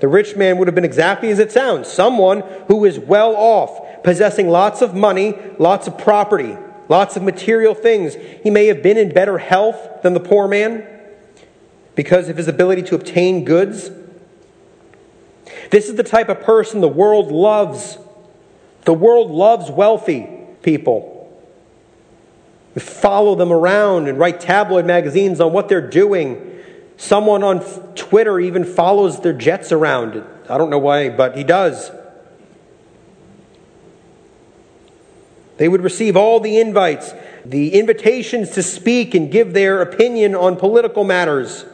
The 0.00 0.08
rich 0.08 0.36
man 0.36 0.58
would 0.58 0.68
have 0.68 0.74
been 0.74 0.84
exactly 0.84 1.30
as 1.30 1.38
it 1.38 1.50
sounds 1.50 1.88
someone 1.88 2.42
who 2.68 2.84
is 2.84 2.98
well 2.98 3.34
off, 3.36 4.02
possessing 4.02 4.48
lots 4.48 4.82
of 4.82 4.94
money, 4.94 5.34
lots 5.58 5.86
of 5.86 5.96
property 5.96 6.58
lots 6.88 7.16
of 7.16 7.22
material 7.22 7.74
things. 7.74 8.16
He 8.42 8.50
may 8.50 8.66
have 8.66 8.82
been 8.82 8.98
in 8.98 9.12
better 9.12 9.38
health 9.38 10.02
than 10.02 10.14
the 10.14 10.20
poor 10.20 10.48
man 10.48 10.86
because 11.94 12.28
of 12.28 12.36
his 12.36 12.48
ability 12.48 12.82
to 12.84 12.94
obtain 12.94 13.44
goods. 13.44 13.90
This 15.70 15.88
is 15.88 15.96
the 15.96 16.02
type 16.02 16.28
of 16.28 16.40
person 16.40 16.80
the 16.80 16.88
world 16.88 17.30
loves. 17.30 17.98
The 18.82 18.94
world 18.94 19.30
loves 19.30 19.70
wealthy 19.70 20.28
people. 20.62 21.12
We 22.74 22.80
follow 22.80 23.34
them 23.34 23.52
around 23.52 24.08
and 24.08 24.18
write 24.18 24.40
tabloid 24.40 24.84
magazines 24.84 25.40
on 25.40 25.52
what 25.52 25.68
they're 25.68 25.88
doing. 25.88 26.50
Someone 26.96 27.44
on 27.44 27.60
Twitter 27.94 28.40
even 28.40 28.64
follows 28.64 29.20
their 29.20 29.32
jets 29.32 29.70
around. 29.72 30.24
I 30.48 30.58
don't 30.58 30.70
know 30.70 30.78
why, 30.78 31.08
but 31.08 31.36
he 31.36 31.44
does. 31.44 31.90
They 35.56 35.68
would 35.68 35.82
receive 35.82 36.16
all 36.16 36.40
the 36.40 36.58
invites, 36.58 37.14
the 37.44 37.74
invitations 37.74 38.50
to 38.50 38.62
speak 38.62 39.14
and 39.14 39.30
give 39.30 39.52
their 39.52 39.80
opinion 39.80 40.34
on 40.34 40.56
political 40.56 41.04
matters. 41.04 41.64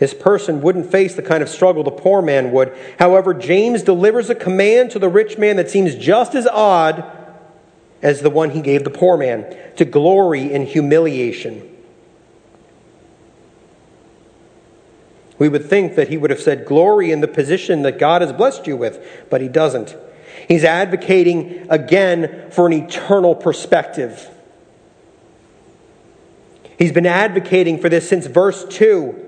This 0.00 0.12
person 0.12 0.60
wouldn't 0.60 0.90
face 0.90 1.14
the 1.14 1.22
kind 1.22 1.44
of 1.44 1.48
struggle 1.48 1.84
the 1.84 1.92
poor 1.92 2.20
man 2.20 2.50
would. 2.50 2.76
However, 2.98 3.32
James 3.32 3.82
delivers 3.82 4.28
a 4.28 4.34
command 4.34 4.90
to 4.90 4.98
the 4.98 5.08
rich 5.08 5.38
man 5.38 5.54
that 5.56 5.70
seems 5.70 5.94
just 5.94 6.34
as 6.34 6.48
odd 6.48 7.04
as 8.04 8.20
the 8.20 8.30
one 8.30 8.50
he 8.50 8.60
gave 8.60 8.84
the 8.84 8.90
poor 8.90 9.16
man 9.16 9.56
to 9.76 9.84
glory 9.84 10.52
in 10.52 10.66
humiliation. 10.66 11.70
We 15.38 15.48
would 15.48 15.64
think 15.64 15.96
that 15.96 16.08
he 16.08 16.16
would 16.16 16.30
have 16.30 16.40
said, 16.40 16.66
Glory 16.66 17.10
in 17.10 17.20
the 17.20 17.26
position 17.26 17.82
that 17.82 17.98
God 17.98 18.22
has 18.22 18.32
blessed 18.32 18.66
you 18.66 18.76
with, 18.76 19.26
but 19.30 19.40
he 19.40 19.48
doesn't. 19.48 19.96
He's 20.46 20.64
advocating 20.64 21.66
again 21.70 22.50
for 22.50 22.66
an 22.66 22.74
eternal 22.74 23.34
perspective. 23.34 24.30
He's 26.78 26.92
been 26.92 27.06
advocating 27.06 27.80
for 27.80 27.88
this 27.88 28.08
since 28.08 28.26
verse 28.26 28.64
2. 28.68 29.22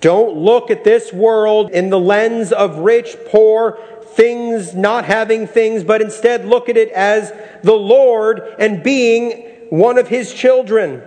Don't 0.00 0.36
look 0.36 0.70
at 0.70 0.84
this 0.84 1.12
world 1.12 1.70
in 1.70 1.88
the 1.88 1.98
lens 1.98 2.52
of 2.52 2.78
rich, 2.78 3.16
poor, 3.28 3.78
things, 4.16 4.74
not 4.74 5.04
having 5.04 5.46
things, 5.46 5.84
but 5.84 6.02
instead 6.02 6.44
look 6.44 6.68
at 6.68 6.76
it 6.76 6.90
as 6.90 7.32
the 7.62 7.74
Lord 7.74 8.42
and 8.58 8.82
being 8.82 9.42
one 9.70 9.98
of 9.98 10.08
his 10.08 10.34
children. 10.34 11.02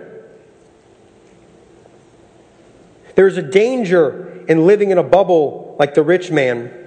There's 3.16 3.36
a 3.36 3.42
danger 3.42 4.44
in 4.48 4.66
living 4.66 4.90
in 4.90 4.98
a 4.98 5.02
bubble 5.02 5.76
like 5.78 5.94
the 5.94 6.02
rich 6.02 6.30
man 6.30 6.80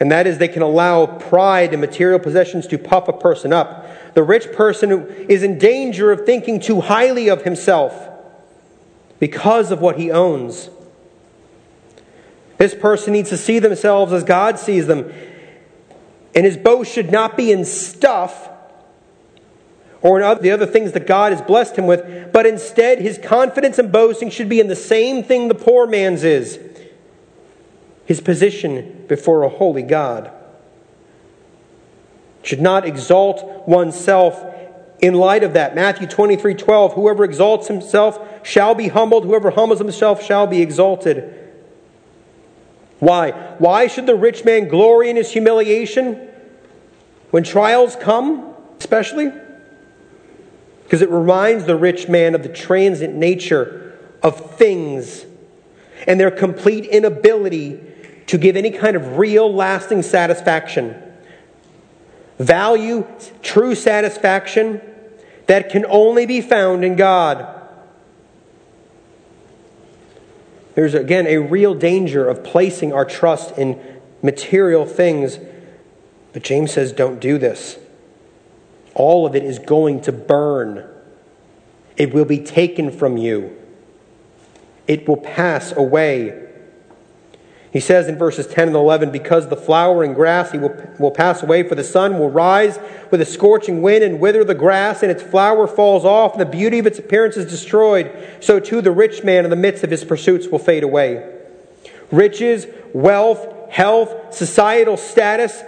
and 0.00 0.12
that 0.12 0.26
is 0.26 0.38
they 0.38 0.48
can 0.48 0.62
allow 0.62 1.06
pride 1.06 1.72
and 1.72 1.80
material 1.80 2.18
possessions 2.18 2.66
to 2.68 2.78
puff 2.78 3.08
a 3.08 3.12
person 3.12 3.52
up. 3.52 3.86
The 4.14 4.22
rich 4.22 4.52
person 4.52 5.06
is 5.28 5.42
in 5.42 5.58
danger 5.58 6.12
of 6.12 6.24
thinking 6.24 6.60
too 6.60 6.80
highly 6.80 7.28
of 7.28 7.42
himself 7.42 8.08
because 9.18 9.72
of 9.72 9.80
what 9.80 9.98
he 9.98 10.10
owns. 10.10 10.70
This 12.58 12.74
person 12.74 13.12
needs 13.12 13.30
to 13.30 13.36
see 13.36 13.58
themselves 13.58 14.12
as 14.12 14.24
God 14.24 14.58
sees 14.58 14.86
them. 14.86 15.12
And 16.34 16.44
his 16.44 16.56
boast 16.56 16.92
should 16.92 17.10
not 17.10 17.36
be 17.36 17.50
in 17.50 17.64
stuff 17.64 18.48
or 20.00 20.20
in 20.20 20.42
the 20.42 20.50
other 20.50 20.66
things 20.66 20.92
that 20.92 21.06
God 21.06 21.32
has 21.32 21.42
blessed 21.42 21.76
him 21.76 21.86
with, 21.86 22.32
but 22.32 22.46
instead 22.46 23.00
his 23.00 23.18
confidence 23.18 23.78
and 23.78 23.90
boasting 23.90 24.30
should 24.30 24.48
be 24.48 24.60
in 24.60 24.68
the 24.68 24.76
same 24.76 25.24
thing 25.24 25.48
the 25.48 25.54
poor 25.54 25.86
man's 25.86 26.22
is 26.24 26.58
his 28.06 28.20
position 28.20 29.04
before 29.08 29.42
a 29.42 29.48
holy 29.48 29.82
God. 29.82 30.30
Should 32.42 32.60
not 32.60 32.86
exalt 32.86 33.68
oneself 33.68 34.42
in 35.00 35.14
light 35.14 35.44
of 35.44 35.52
that. 35.54 35.74
Matthew 35.74 36.06
23 36.06 36.54
12, 36.54 36.94
whoever 36.94 37.24
exalts 37.24 37.68
himself 37.68 38.46
shall 38.46 38.74
be 38.74 38.88
humbled, 38.88 39.24
whoever 39.24 39.50
humbles 39.50 39.78
himself 39.78 40.22
shall 40.22 40.46
be 40.46 40.62
exalted. 40.62 41.47
Why? 43.00 43.30
Why 43.58 43.86
should 43.86 44.06
the 44.06 44.16
rich 44.16 44.44
man 44.44 44.68
glory 44.68 45.10
in 45.10 45.16
his 45.16 45.30
humiliation 45.30 46.28
when 47.30 47.44
trials 47.44 47.96
come, 47.96 48.54
especially? 48.78 49.32
Because 50.82 51.02
it 51.02 51.10
reminds 51.10 51.64
the 51.64 51.76
rich 51.76 52.08
man 52.08 52.34
of 52.34 52.42
the 52.42 52.48
transient 52.48 53.14
nature 53.14 53.98
of 54.22 54.56
things 54.56 55.26
and 56.06 56.18
their 56.18 56.30
complete 56.30 56.86
inability 56.86 57.80
to 58.26 58.38
give 58.38 58.56
any 58.56 58.70
kind 58.70 58.96
of 58.96 59.18
real, 59.18 59.52
lasting 59.52 60.02
satisfaction. 60.02 60.94
Value, 62.38 63.06
true 63.42 63.74
satisfaction 63.74 64.80
that 65.46 65.70
can 65.70 65.84
only 65.86 66.26
be 66.26 66.40
found 66.40 66.84
in 66.84 66.94
God. 66.96 67.57
There's 70.78 70.94
again 70.94 71.26
a 71.26 71.38
real 71.38 71.74
danger 71.74 72.28
of 72.28 72.44
placing 72.44 72.92
our 72.92 73.04
trust 73.04 73.58
in 73.58 73.80
material 74.22 74.86
things. 74.86 75.40
But 76.32 76.44
James 76.44 76.70
says, 76.70 76.92
don't 76.92 77.18
do 77.18 77.36
this. 77.36 77.76
All 78.94 79.26
of 79.26 79.34
it 79.34 79.42
is 79.42 79.58
going 79.58 80.02
to 80.02 80.12
burn, 80.12 80.88
it 81.96 82.14
will 82.14 82.24
be 82.24 82.38
taken 82.38 82.92
from 82.92 83.16
you, 83.16 83.60
it 84.86 85.08
will 85.08 85.16
pass 85.16 85.72
away. 85.72 86.47
He 87.72 87.80
says 87.80 88.08
in 88.08 88.16
verses 88.16 88.46
10 88.46 88.68
and 88.68 88.76
11, 88.76 89.10
Because 89.10 89.48
the 89.48 89.56
flower 89.56 90.02
and 90.02 90.14
grass 90.14 90.52
he 90.52 90.58
will, 90.58 90.74
will 90.98 91.10
pass 91.10 91.42
away, 91.42 91.62
for 91.62 91.74
the 91.74 91.84
sun 91.84 92.18
will 92.18 92.30
rise 92.30 92.78
with 93.10 93.20
a 93.20 93.26
scorching 93.26 93.82
wind 93.82 94.02
and 94.02 94.20
wither 94.20 94.42
the 94.42 94.54
grass, 94.54 95.02
and 95.02 95.12
its 95.12 95.22
flower 95.22 95.66
falls 95.66 96.04
off, 96.04 96.32
and 96.32 96.40
the 96.40 96.46
beauty 96.46 96.78
of 96.78 96.86
its 96.86 96.98
appearance 96.98 97.36
is 97.36 97.50
destroyed. 97.50 98.10
So 98.40 98.58
too 98.58 98.80
the 98.80 98.90
rich 98.90 99.22
man 99.22 99.44
in 99.44 99.50
the 99.50 99.56
midst 99.56 99.84
of 99.84 99.90
his 99.90 100.04
pursuits 100.04 100.48
will 100.48 100.58
fade 100.58 100.82
away. 100.82 101.34
Riches, 102.10 102.66
wealth, 102.94 103.70
health, 103.70 104.34
societal 104.34 104.96
status, 104.96 105.62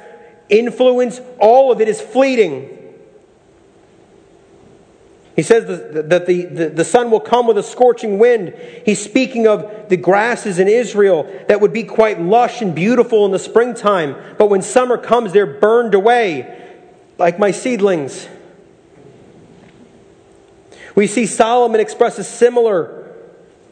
influence, 0.48 1.20
all 1.38 1.70
of 1.70 1.82
it 1.82 1.88
is 1.88 2.00
fleeting. 2.00 2.78
He 5.40 5.44
says 5.44 5.64
that 5.64 6.26
the, 6.26 6.68
the, 6.68 6.84
sun 6.84 7.10
will 7.10 7.18
come 7.18 7.46
with 7.46 7.56
a 7.56 7.62
scorching 7.62 8.18
wind. 8.18 8.52
He's 8.84 9.02
speaking 9.02 9.46
of 9.46 9.88
the 9.88 9.96
grasses 9.96 10.58
in 10.58 10.68
Israel 10.68 11.22
that 11.48 11.62
would 11.62 11.72
be 11.72 11.82
quite 11.82 12.20
lush 12.20 12.60
and 12.60 12.74
beautiful 12.74 13.24
in 13.24 13.32
the 13.32 13.38
springtime, 13.38 14.16
but 14.36 14.50
when 14.50 14.60
summer 14.60 14.98
comes, 14.98 15.32
they're 15.32 15.46
burned 15.46 15.94
away, 15.94 16.74
like 17.16 17.38
my 17.38 17.52
seedlings. 17.52 18.28
We 20.94 21.06
see 21.06 21.24
Solomon 21.24 21.80
express 21.80 22.18
a 22.18 22.24
similar 22.24 23.10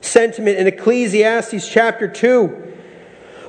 sentiment 0.00 0.56
in 0.56 0.66
Ecclesiastes 0.68 1.68
chapter 1.68 2.08
2 2.08 2.67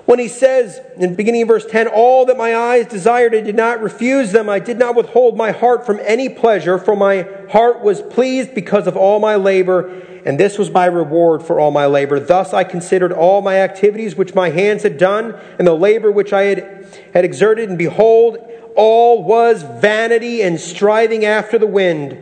when 0.10 0.18
he 0.18 0.28
says 0.28 0.82
in 0.98 1.14
beginning 1.14 1.44
of 1.44 1.48
verse 1.50 1.68
10 1.68 1.88
all 1.88 2.26
that 2.26 2.36
my 2.36 2.56
eyes 2.56 2.88
desired 2.88 3.36
i 3.36 3.42
did 3.42 3.56
not 3.56 3.80
refuse 3.80 4.32
them 4.32 4.50
i 4.50 4.58
did 4.58 4.80
not 4.80 4.96
withhold 4.96 5.38
my 5.38 5.52
heart 5.52 5.86
from 5.86 6.00
any 6.02 6.28
pleasure 6.28 6.80
for 6.80 6.96
my 6.96 7.28
heart 7.52 7.82
was 7.82 8.02
pleased 8.02 8.56
because 8.56 8.88
of 8.88 8.98
all 8.98 9.20
my 9.20 9.36
labor 9.36 9.88
and 10.26 10.40
this 10.40 10.58
was 10.58 10.72
my 10.72 10.88
reward 10.88 11.44
for 11.44 11.60
all 11.60 11.70
my 11.70 11.86
labor 11.86 12.20
thus 12.20 12.56
i 12.56 12.64
considered 12.64 13.12
all 13.12 13.44
my 13.44 13.58
activities 13.58 14.16
which 14.16 14.34
my 14.34 14.50
hands 14.50 14.82
had 14.82 14.98
done 14.98 15.40
and 15.60 15.68
the 15.68 15.76
labor 15.76 16.12
which 16.12 16.34
i 16.34 16.42
had, 16.42 16.88
had 17.14 17.24
exerted 17.24 17.70
and 17.70 17.78
behold 17.78 18.40
all 18.76 19.24
was 19.24 19.62
vanity 19.62 20.42
and 20.42 20.60
striving 20.60 21.24
after 21.24 21.60
the 21.60 21.68
wind 21.68 22.18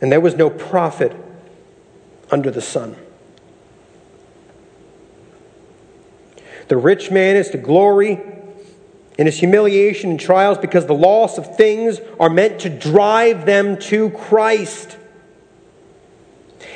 and 0.00 0.10
there 0.10 0.22
was 0.22 0.36
no 0.36 0.48
profit 0.48 1.14
under 2.30 2.50
the 2.50 2.62
sun. 2.62 2.96
The 6.70 6.76
rich 6.76 7.10
man 7.10 7.34
is 7.34 7.50
to 7.50 7.58
glory 7.58 8.20
in 9.18 9.26
his 9.26 9.40
humiliation 9.40 10.10
and 10.10 10.20
trials 10.20 10.56
because 10.56 10.86
the 10.86 10.94
loss 10.94 11.36
of 11.36 11.56
things 11.56 12.00
are 12.20 12.30
meant 12.30 12.60
to 12.60 12.70
drive 12.70 13.44
them 13.44 13.76
to 13.78 14.10
Christ. 14.10 14.96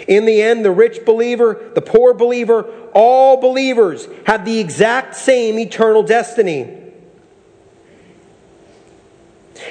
In 0.08 0.24
the 0.26 0.42
end, 0.42 0.64
the 0.64 0.72
rich 0.72 1.06
believer, 1.06 1.70
the 1.76 1.80
poor 1.80 2.12
believer, 2.12 2.62
all 2.92 3.40
believers 3.40 4.08
have 4.26 4.44
the 4.44 4.58
exact 4.58 5.14
same 5.14 5.60
eternal 5.60 6.02
destiny. 6.02 6.62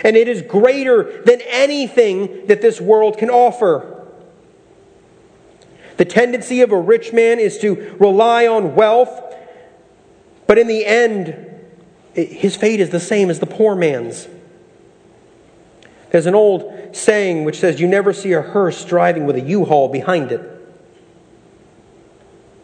And 0.06 0.16
it 0.16 0.30
is 0.30 0.42
greater 0.42 1.22
than 1.24 1.42
anything 1.48 2.48
that 2.48 2.62
this 2.62 2.80
world 2.80 3.18
can 3.18 3.30
offer. 3.30 4.08
The 5.98 6.06
tendency 6.06 6.62
of 6.62 6.72
a 6.72 6.80
rich 6.80 7.12
man 7.12 7.40
is 7.40 7.58
to 7.58 7.98
rely 8.00 8.48
on 8.48 8.74
wealth, 8.74 9.33
but 10.48 10.58
in 10.58 10.68
the 10.68 10.86
end, 10.86 11.36
his 12.14 12.56
fate 12.56 12.80
is 12.80 12.90
the 12.90 13.00
same 13.00 13.30
as 13.30 13.40
the 13.40 13.46
poor 13.46 13.76
man's. 13.76 14.28
There's 16.12 16.28
an 16.28 16.36
old 16.36 16.96
saying 16.96 17.44
which 17.44 17.60
says, 17.60 17.80
You 17.80 17.88
never 17.88 18.14
see 18.14 18.34
a 18.34 18.42
hearse 18.42 18.86
driving 18.86 19.26
with 19.26 19.36
a 19.36 19.42
U 19.42 19.66
haul 19.66 19.90
behind 19.90 20.32
it. 20.32 20.50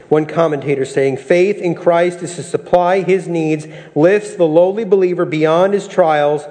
One 0.08 0.26
commentator 0.26 0.86
saying, 0.86 1.18
Faith 1.18 1.58
in 1.58 1.76
Christ 1.76 2.22
is 2.22 2.36
to 2.36 2.44
supply 2.44 3.02
his 3.02 3.28
needs, 3.28 3.68
lifts 3.96 4.36
the 4.36 4.46
lowly 4.46 4.84
believer 4.84 5.26
beyond 5.26 5.74
his 5.74 5.88
trials 5.88 6.46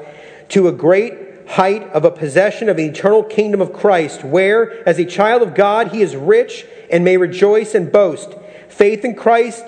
to 0.51 0.69
a 0.69 0.73
great 0.73 1.49
height 1.49 1.83
of 1.91 2.05
a 2.05 2.11
possession 2.11 2.69
of 2.69 2.77
the 2.77 2.87
eternal 2.87 3.23
kingdom 3.23 3.61
of 3.61 3.73
Christ, 3.73 4.25
where, 4.25 4.87
as 4.89 4.99
a 4.99 5.05
child 5.05 5.43
of 5.43 5.55
God, 5.55 5.89
he 5.89 6.03
is 6.03 6.15
rich 6.15 6.67
and 6.91 7.05
may 7.05 7.17
rejoice 7.17 7.75
and 7.75 7.91
boast. 7.91 8.35
Faith 8.69 9.05
in 9.05 9.15
Christ 9.15 9.65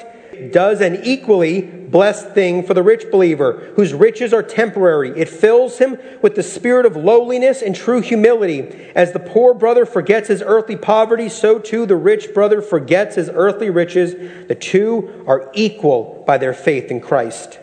does 0.52 0.80
an 0.80 1.04
equally 1.04 1.60
blessed 1.62 2.30
thing 2.30 2.62
for 2.62 2.74
the 2.74 2.82
rich 2.82 3.10
believer, 3.10 3.72
whose 3.76 3.92
riches 3.92 4.32
are 4.32 4.42
temporary. 4.42 5.10
It 5.18 5.28
fills 5.28 5.78
him 5.78 5.98
with 6.22 6.36
the 6.36 6.42
spirit 6.42 6.86
of 6.86 6.96
lowliness 6.96 7.62
and 7.62 7.74
true 7.74 8.00
humility. 8.00 8.90
As 8.94 9.12
the 9.12 9.18
poor 9.18 9.54
brother 9.54 9.84
forgets 9.84 10.28
his 10.28 10.42
earthly 10.42 10.76
poverty, 10.76 11.28
so 11.28 11.58
too 11.58 11.86
the 11.86 11.96
rich 11.96 12.32
brother 12.32 12.62
forgets 12.62 13.16
his 13.16 13.28
earthly 13.32 13.70
riches. 13.70 14.14
The 14.48 14.54
two 14.54 15.24
are 15.26 15.50
equal 15.54 16.24
by 16.26 16.38
their 16.38 16.54
faith 16.54 16.90
in 16.90 17.00
Christ. 17.00 17.58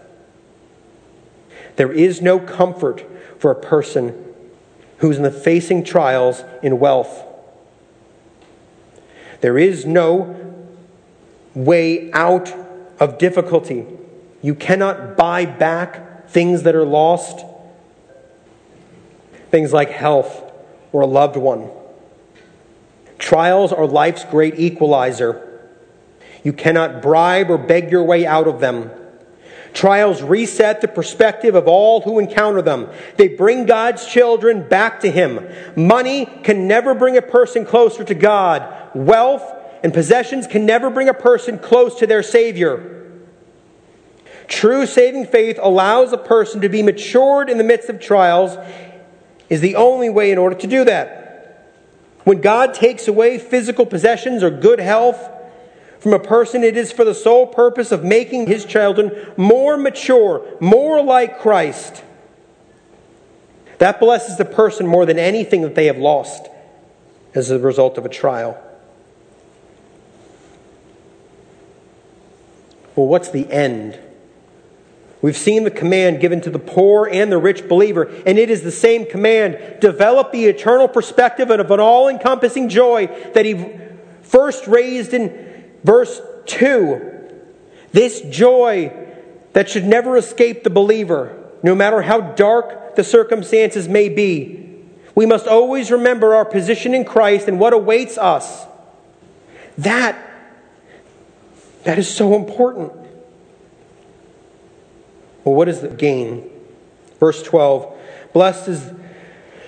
There 1.78 1.92
is 1.92 2.22
no 2.22 2.40
comfort 2.40 3.06
for 3.40 3.52
a 3.52 3.56
person 3.56 4.26
who's 4.98 5.18
in 5.18 5.24
the 5.24 5.32
facing 5.32 5.84
trials 5.84 6.44
in 6.64 6.80
wealth. 6.80 7.24
There 9.42 9.58
is 9.58 9.86
no 9.86 10.36
way 11.54 12.12
out 12.12 12.54
of 13.00 13.18
difficulty. 13.18 13.86
You 14.42 14.56
cannot 14.56 15.18
buy 15.18 15.46
back 15.46 16.30
things 16.30 16.64
that 16.64 16.76
are 16.76 16.86
lost, 16.86 17.46
things 19.50 19.74
like 19.74 19.90
health 19.90 20.44
or 20.92 21.02
a 21.02 21.08
loved 21.08 21.38
one. 21.38 21.70
Trials 23.18 23.74
are 23.74 23.88
life's 23.88 24.24
great 24.26 24.60
equalizer. 24.60 25.44
You 26.44 26.54
cannot 26.54 27.02
bribe 27.02 27.50
or 27.50 27.58
beg 27.58 27.92
your 27.92 28.04
way 28.04 28.26
out 28.26 28.48
of 28.48 28.60
them. 28.60 28.92
Trials 29.74 30.22
reset 30.22 30.82
the 30.82 30.88
perspective 30.88 31.54
of 31.54 31.68
all 31.68 32.02
who 32.02 32.20
encounter 32.20 32.62
them. 32.62 32.90
They 33.18 33.28
bring 33.28 33.66
God's 33.66 34.06
children 34.08 34.68
back 34.68 35.02
to 35.02 35.12
Him. 35.12 35.48
Money 35.76 36.26
can 36.44 36.68
never 36.68 36.94
bring 36.94 37.18
a 37.18 37.22
person 37.22 37.66
closer 37.66 38.04
to 38.04 38.16
God. 38.16 38.66
Wealth 38.96 39.44
and 39.84 39.94
possessions 39.94 40.48
can 40.48 40.66
never 40.66 40.90
bring 40.90 41.10
a 41.10 41.14
person 41.14 41.60
close 41.60 41.96
to 42.00 42.08
their 42.08 42.24
Savior. 42.24 42.94
True 44.48 44.86
saving 44.86 45.26
faith 45.26 45.60
allows 45.62 46.14
a 46.14 46.18
person 46.18 46.62
to 46.62 46.70
be 46.70 46.82
matured 46.82 47.50
in 47.50 47.58
the 47.58 47.64
midst 47.64 47.90
of 47.90 48.00
trials, 48.00 48.58
is 49.50 49.62
the 49.62 49.76
only 49.76 50.10
way 50.10 50.32
in 50.32 50.38
order 50.38 50.56
to 50.56 50.68
do 50.68 50.86
that. 50.86 51.74
When 52.24 52.42
God 52.42 52.74
takes 52.74 53.08
away 53.08 53.38
physical 53.38 53.86
possessions 53.86 54.44
or 54.44 54.50
good 54.50 54.80
health 54.80 55.30
from 56.00 56.14
a 56.14 56.20
person, 56.20 56.64
it 56.64 56.76
is 56.76 56.92
for 56.92 57.06
the 57.06 57.14
sole 57.14 57.48
purpose 57.48 57.92
of 57.92 58.04
making 58.04 58.48
his 58.48 58.66
children 58.66 59.12
more 59.38 59.78
mature, 59.78 60.46
more 60.60 61.02
like 61.02 61.40
Christ. 61.40 62.04
That 63.78 64.00
blesses 64.00 64.38
the 64.38 64.46
person 64.46 64.88
more 64.88 65.06
than 65.06 65.20
anything 65.20 65.62
that 65.62 65.76
they 65.76 65.86
have 65.86 65.98
lost 65.98 66.48
as 67.34 67.52
a 67.52 67.60
result 67.60 67.98
of 67.98 68.06
a 68.06 68.10
trial. 68.10 68.62
Well, 72.98 73.06
what's 73.06 73.30
the 73.30 73.50
end? 73.52 74.00
We've 75.22 75.38
seen 75.38 75.64
the 75.64 75.72
command 75.72 76.20
given 76.20 76.42
to 76.42 76.50
the 76.50 76.60
poor 76.60 77.08
and 77.08 77.32
the 77.32 77.38
rich 77.38 77.70
believer, 77.70 78.12
and 78.26 78.40
it 78.40 78.50
is 78.50 78.64
the 78.64 78.72
same 78.72 79.06
command. 79.06 79.80
Develop 79.80 80.32
the 80.32 80.46
eternal 80.46 80.88
perspective 80.88 81.52
of 81.52 81.72
an 81.72 81.80
all 81.80 82.10
encompassing 82.10 82.70
joy 82.70 83.06
that 83.34 83.46
he 83.46 83.72
first 84.24 84.68
raised 84.68 85.14
in 85.14 85.72
verse 85.84 86.20
2. 86.48 87.30
This 87.92 88.22
joy 88.22 88.92
that 89.54 89.70
should 89.70 89.86
never 89.86 90.18
escape 90.18 90.64
the 90.64 90.70
believer, 90.72 91.36
no 91.62 91.76
matter 91.76 92.02
how 92.02 92.22
dark 92.22 92.96
the 92.96 93.04
circumstances 93.04 93.88
may 93.88 94.10
be. 94.10 94.82
We 95.14 95.28
must 95.28 95.48
always 95.48 95.92
remember 95.92 96.34
our 96.34 96.46
position 96.46 96.96
in 96.96 97.06
Christ 97.06 97.48
and 97.48 97.60
what 97.60 97.74
awaits 97.74 98.18
us. 98.18 98.66
That, 99.78 100.16
that 101.88 101.98
is 101.98 102.14
so 102.14 102.36
important. 102.36 102.92
Well, 105.46 105.56
what 105.56 105.70
is 105.70 105.80
the 105.80 105.88
gain? 105.88 106.50
Verse 107.18 107.42
12 107.42 107.98
Blessed 108.34 108.68
is 108.68 108.92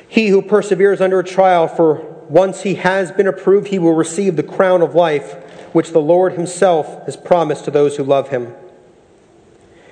he 0.10 0.28
who 0.28 0.42
perseveres 0.42 1.00
under 1.00 1.20
a 1.20 1.24
trial, 1.24 1.70
for 1.70 2.02
once 2.28 2.64
he 2.64 2.76
has 2.76 3.14
been 3.14 3.26
approved, 3.26 3.70
he 3.70 3.80
will 3.80 3.94
receive 3.94 4.36
the 4.36 4.44
crown 4.44 4.82
of 4.82 4.96
life, 4.96 5.32
which 5.74 5.92
the 5.92 6.02
Lord 6.02 6.34
himself 6.34 7.06
has 7.06 7.16
promised 7.16 7.64
to 7.64 7.72
those 7.72 7.96
who 7.96 8.04
love 8.04 8.28
him. 8.28 8.54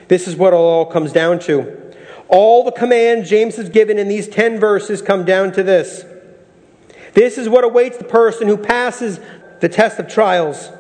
This 0.10 0.28
is 0.28 0.36
what 0.36 0.52
it 0.52 0.58
all 0.58 0.86
comes 0.86 1.14
down 1.14 1.40
to. 1.40 1.96
All 2.28 2.66
the 2.66 2.74
commands 2.74 3.30
James 3.30 3.56
has 3.56 3.70
given 3.70 3.98
in 3.98 4.10
these 4.10 4.28
10 4.28 4.60
verses 4.60 5.02
come 5.02 5.24
down 5.24 5.54
to 5.54 5.64
this. 5.64 6.04
This 7.14 7.38
is 7.38 7.48
what 7.48 7.64
awaits 7.64 7.98
the 7.98 8.04
person 8.04 8.50
who 8.50 8.58
passes 8.58 9.22
the 9.62 9.70
test 9.70 9.98
of 9.98 10.10
trials. 10.10 10.72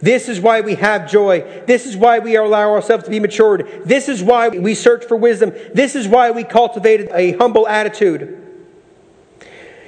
This 0.00 0.28
is 0.28 0.40
why 0.40 0.60
we 0.60 0.74
have 0.76 1.10
joy. 1.10 1.62
This 1.66 1.86
is 1.86 1.96
why 1.96 2.18
we 2.18 2.36
allow 2.36 2.70
ourselves 2.70 3.04
to 3.04 3.10
be 3.10 3.20
matured. 3.20 3.82
This 3.84 4.08
is 4.08 4.22
why 4.22 4.48
we 4.48 4.74
search 4.74 5.04
for 5.04 5.16
wisdom. 5.16 5.52
This 5.72 5.94
is 5.94 6.06
why 6.06 6.30
we 6.30 6.44
cultivated 6.44 7.10
a 7.12 7.32
humble 7.32 7.66
attitude. 7.66 8.42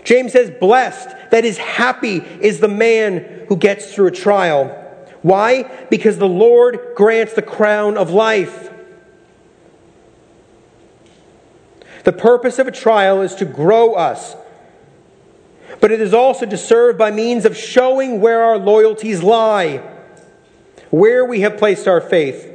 James 0.04 0.32
says, 0.32 0.50
Blessed, 0.50 1.10
that 1.30 1.44
is 1.44 1.58
happy, 1.58 2.18
is 2.40 2.60
the 2.60 2.68
man 2.68 3.44
who 3.48 3.56
gets 3.56 3.94
through 3.94 4.06
a 4.06 4.12
trial. 4.12 4.68
Why? 5.22 5.64
Because 5.90 6.18
the 6.18 6.28
Lord 6.28 6.80
grants 6.96 7.34
the 7.34 7.42
crown 7.42 7.98
of 7.98 8.10
life. 8.10 8.72
The 12.04 12.12
purpose 12.12 12.58
of 12.58 12.66
a 12.66 12.72
trial 12.72 13.20
is 13.20 13.34
to 13.34 13.44
grow 13.44 13.94
us, 13.94 14.34
but 15.80 15.90
it 15.90 16.00
is 16.00 16.14
also 16.14 16.46
to 16.46 16.56
serve 16.56 16.96
by 16.96 17.10
means 17.10 17.44
of 17.44 17.54
showing 17.54 18.22
where 18.22 18.42
our 18.42 18.56
loyalties 18.56 19.22
lie 19.22 19.82
where 20.90 21.24
we 21.24 21.40
have 21.40 21.56
placed 21.56 21.86
our 21.86 22.00
faith. 22.00 22.54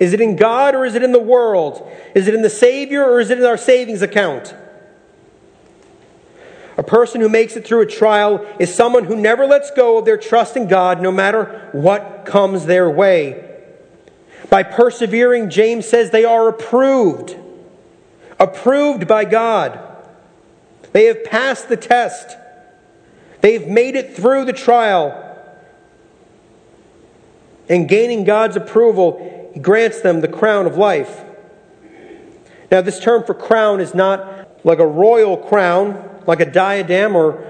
Is 0.00 0.12
it 0.12 0.20
in 0.20 0.36
God 0.36 0.74
or 0.74 0.84
is 0.84 0.94
it 0.94 1.02
in 1.02 1.12
the 1.12 1.18
world? 1.18 1.90
Is 2.14 2.28
it 2.28 2.34
in 2.34 2.42
the 2.42 2.50
Savior 2.50 3.02
or 3.02 3.20
is 3.20 3.30
it 3.30 3.38
in 3.38 3.44
our 3.44 3.56
savings 3.56 4.02
account? 4.02 4.54
A 6.76 6.82
person 6.82 7.20
who 7.20 7.28
makes 7.28 7.56
it 7.56 7.66
through 7.66 7.80
a 7.80 7.86
trial 7.86 8.46
is 8.60 8.72
someone 8.72 9.04
who 9.04 9.16
never 9.16 9.46
lets 9.46 9.72
go 9.72 9.98
of 9.98 10.04
their 10.04 10.16
trust 10.16 10.56
in 10.56 10.68
God 10.68 11.02
no 11.02 11.10
matter 11.10 11.68
what 11.72 12.24
comes 12.24 12.66
their 12.66 12.88
way. 12.88 13.44
By 14.48 14.62
persevering, 14.62 15.50
James 15.50 15.86
says 15.86 16.10
they 16.10 16.24
are 16.24 16.48
approved. 16.48 17.36
Approved 18.38 19.08
by 19.08 19.24
God. 19.24 19.80
They 20.92 21.06
have 21.06 21.24
passed 21.24 21.68
the 21.68 21.76
test. 21.76 22.36
They've 23.40 23.66
made 23.66 23.96
it 23.96 24.14
through 24.14 24.44
the 24.44 24.52
trial 24.52 25.27
and 27.68 27.88
gaining 27.88 28.24
God's 28.24 28.56
approval, 28.56 29.50
He 29.54 29.60
grants 29.60 30.00
them 30.00 30.20
the 30.20 30.28
crown 30.28 30.66
of 30.66 30.76
life. 30.76 31.24
Now, 32.70 32.80
this 32.80 33.00
term 33.00 33.24
for 33.24 33.34
crown 33.34 33.80
is 33.80 33.94
not 33.94 34.64
like 34.64 34.78
a 34.78 34.86
royal 34.86 35.36
crown, 35.36 36.22
like 36.26 36.40
a 36.40 36.50
diadem 36.50 37.16
or 37.16 37.44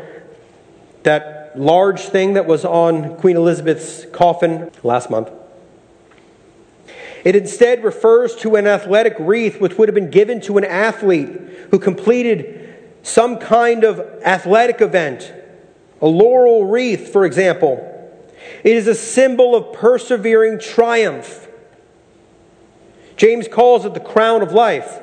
that 1.03 1.59
large 1.59 2.01
thing 2.01 2.35
that 2.35 2.47
was 2.47 2.64
on 2.64 3.16
Queen 3.16 3.37
Elizabeth's 3.37 4.05
coffin 4.12 4.71
last 4.83 5.11
month. 5.11 5.31
It 7.25 7.35
instead 7.35 7.83
refers 7.83 8.37
to 8.37 8.57
an 8.57 8.66
athletic 8.66 9.16
wreath 9.19 9.61
which 9.61 9.77
would 9.77 9.89
have 9.89 9.95
been 9.95 10.11
given 10.11 10.41
to 10.43 10.59
an 10.59 10.64
athlete 10.64 11.29
who 11.71 11.79
completed 11.79 12.77
some 13.03 13.39
kind 13.39 13.85
of 13.85 14.01
athletic 14.25 14.81
event, 14.81 15.33
a 16.01 16.07
laurel 16.07 16.64
wreath, 16.64 17.12
for 17.12 17.25
example. 17.25 17.95
It 18.64 18.76
is 18.76 18.86
a 18.86 18.95
symbol 18.95 19.55
of 19.55 19.72
persevering 19.72 20.59
triumph. 20.61 21.49
James 23.16 23.49
calls 23.49 23.84
it 23.84 23.95
the 23.95 24.01
crown 24.01 24.43
of 24.43 24.53
life. 24.53 25.01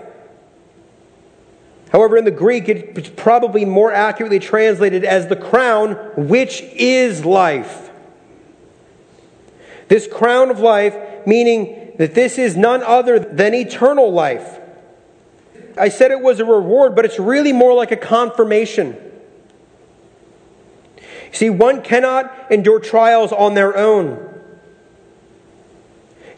However, 1.91 2.17
in 2.17 2.25
the 2.25 2.31
Greek, 2.31 2.67
it's 2.67 3.09
probably 3.09 3.63
more 3.63 3.91
accurately 3.91 4.39
translated 4.39 5.03
as 5.03 5.27
the 5.27 5.35
crown, 5.35 5.93
which 6.17 6.61
is 6.61 7.23
life. 7.23 7.89
This 9.87 10.07
crown 10.07 10.49
of 10.49 10.59
life, 10.59 10.95
meaning 11.25 11.93
that 11.97 12.15
this 12.15 12.37
is 12.37 12.57
none 12.57 12.83
other 12.83 13.19
than 13.19 13.53
eternal 13.53 14.11
life. 14.11 14.59
I 15.77 15.89
said 15.89 16.11
it 16.11 16.21
was 16.21 16.39
a 16.39 16.45
reward, 16.45 16.95
but 16.95 17.05
it's 17.05 17.19
really 17.19 17.53
more 17.53 17.73
like 17.73 17.91
a 17.91 17.97
confirmation. 17.97 18.97
See, 21.35 21.49
one 21.49 21.81
cannot 21.81 22.49
endure 22.49 22.79
trials 22.79 23.33
on 23.33 23.55
their 23.55 23.75
own. 23.75 24.41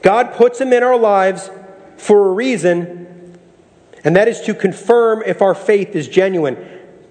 God 0.02 0.34
puts 0.34 0.58
them 0.58 0.74
in 0.74 0.82
our 0.82 0.98
lives 0.98 1.52
for 1.98 2.30
a 2.30 2.32
reason, 2.32 3.38
and 4.04 4.16
that 4.16 4.28
is 4.28 4.42
to 4.42 4.56
confirm 4.56 5.22
if 5.24 5.40
our 5.40 5.54
faith 5.54 5.96
is 5.96 6.08
genuine. 6.08 6.58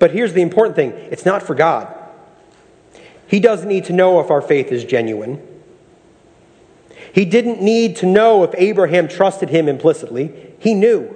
But 0.01 0.11
here's 0.11 0.33
the 0.33 0.43
important 0.43 0.75
thing 0.75 0.91
it's 1.13 1.25
not 1.25 1.45
for 1.45 1.55
God. 1.55 1.95
He 3.29 3.39
doesn't 3.39 3.69
need 3.69 3.85
to 3.85 3.93
know 3.93 4.19
if 4.19 4.33
our 4.33 4.43
faith 4.43 4.73
is 4.73 4.85
genuine. 4.85 5.41
He 7.13 7.25
didn't 7.25 7.63
need 7.63 7.95
to 7.99 8.07
know 8.07 8.43
if 8.43 8.51
Abraham 8.59 9.07
trusted 9.07 9.51
him 9.51 9.69
implicitly. 9.69 10.55
He 10.59 10.75
knew. 10.75 11.15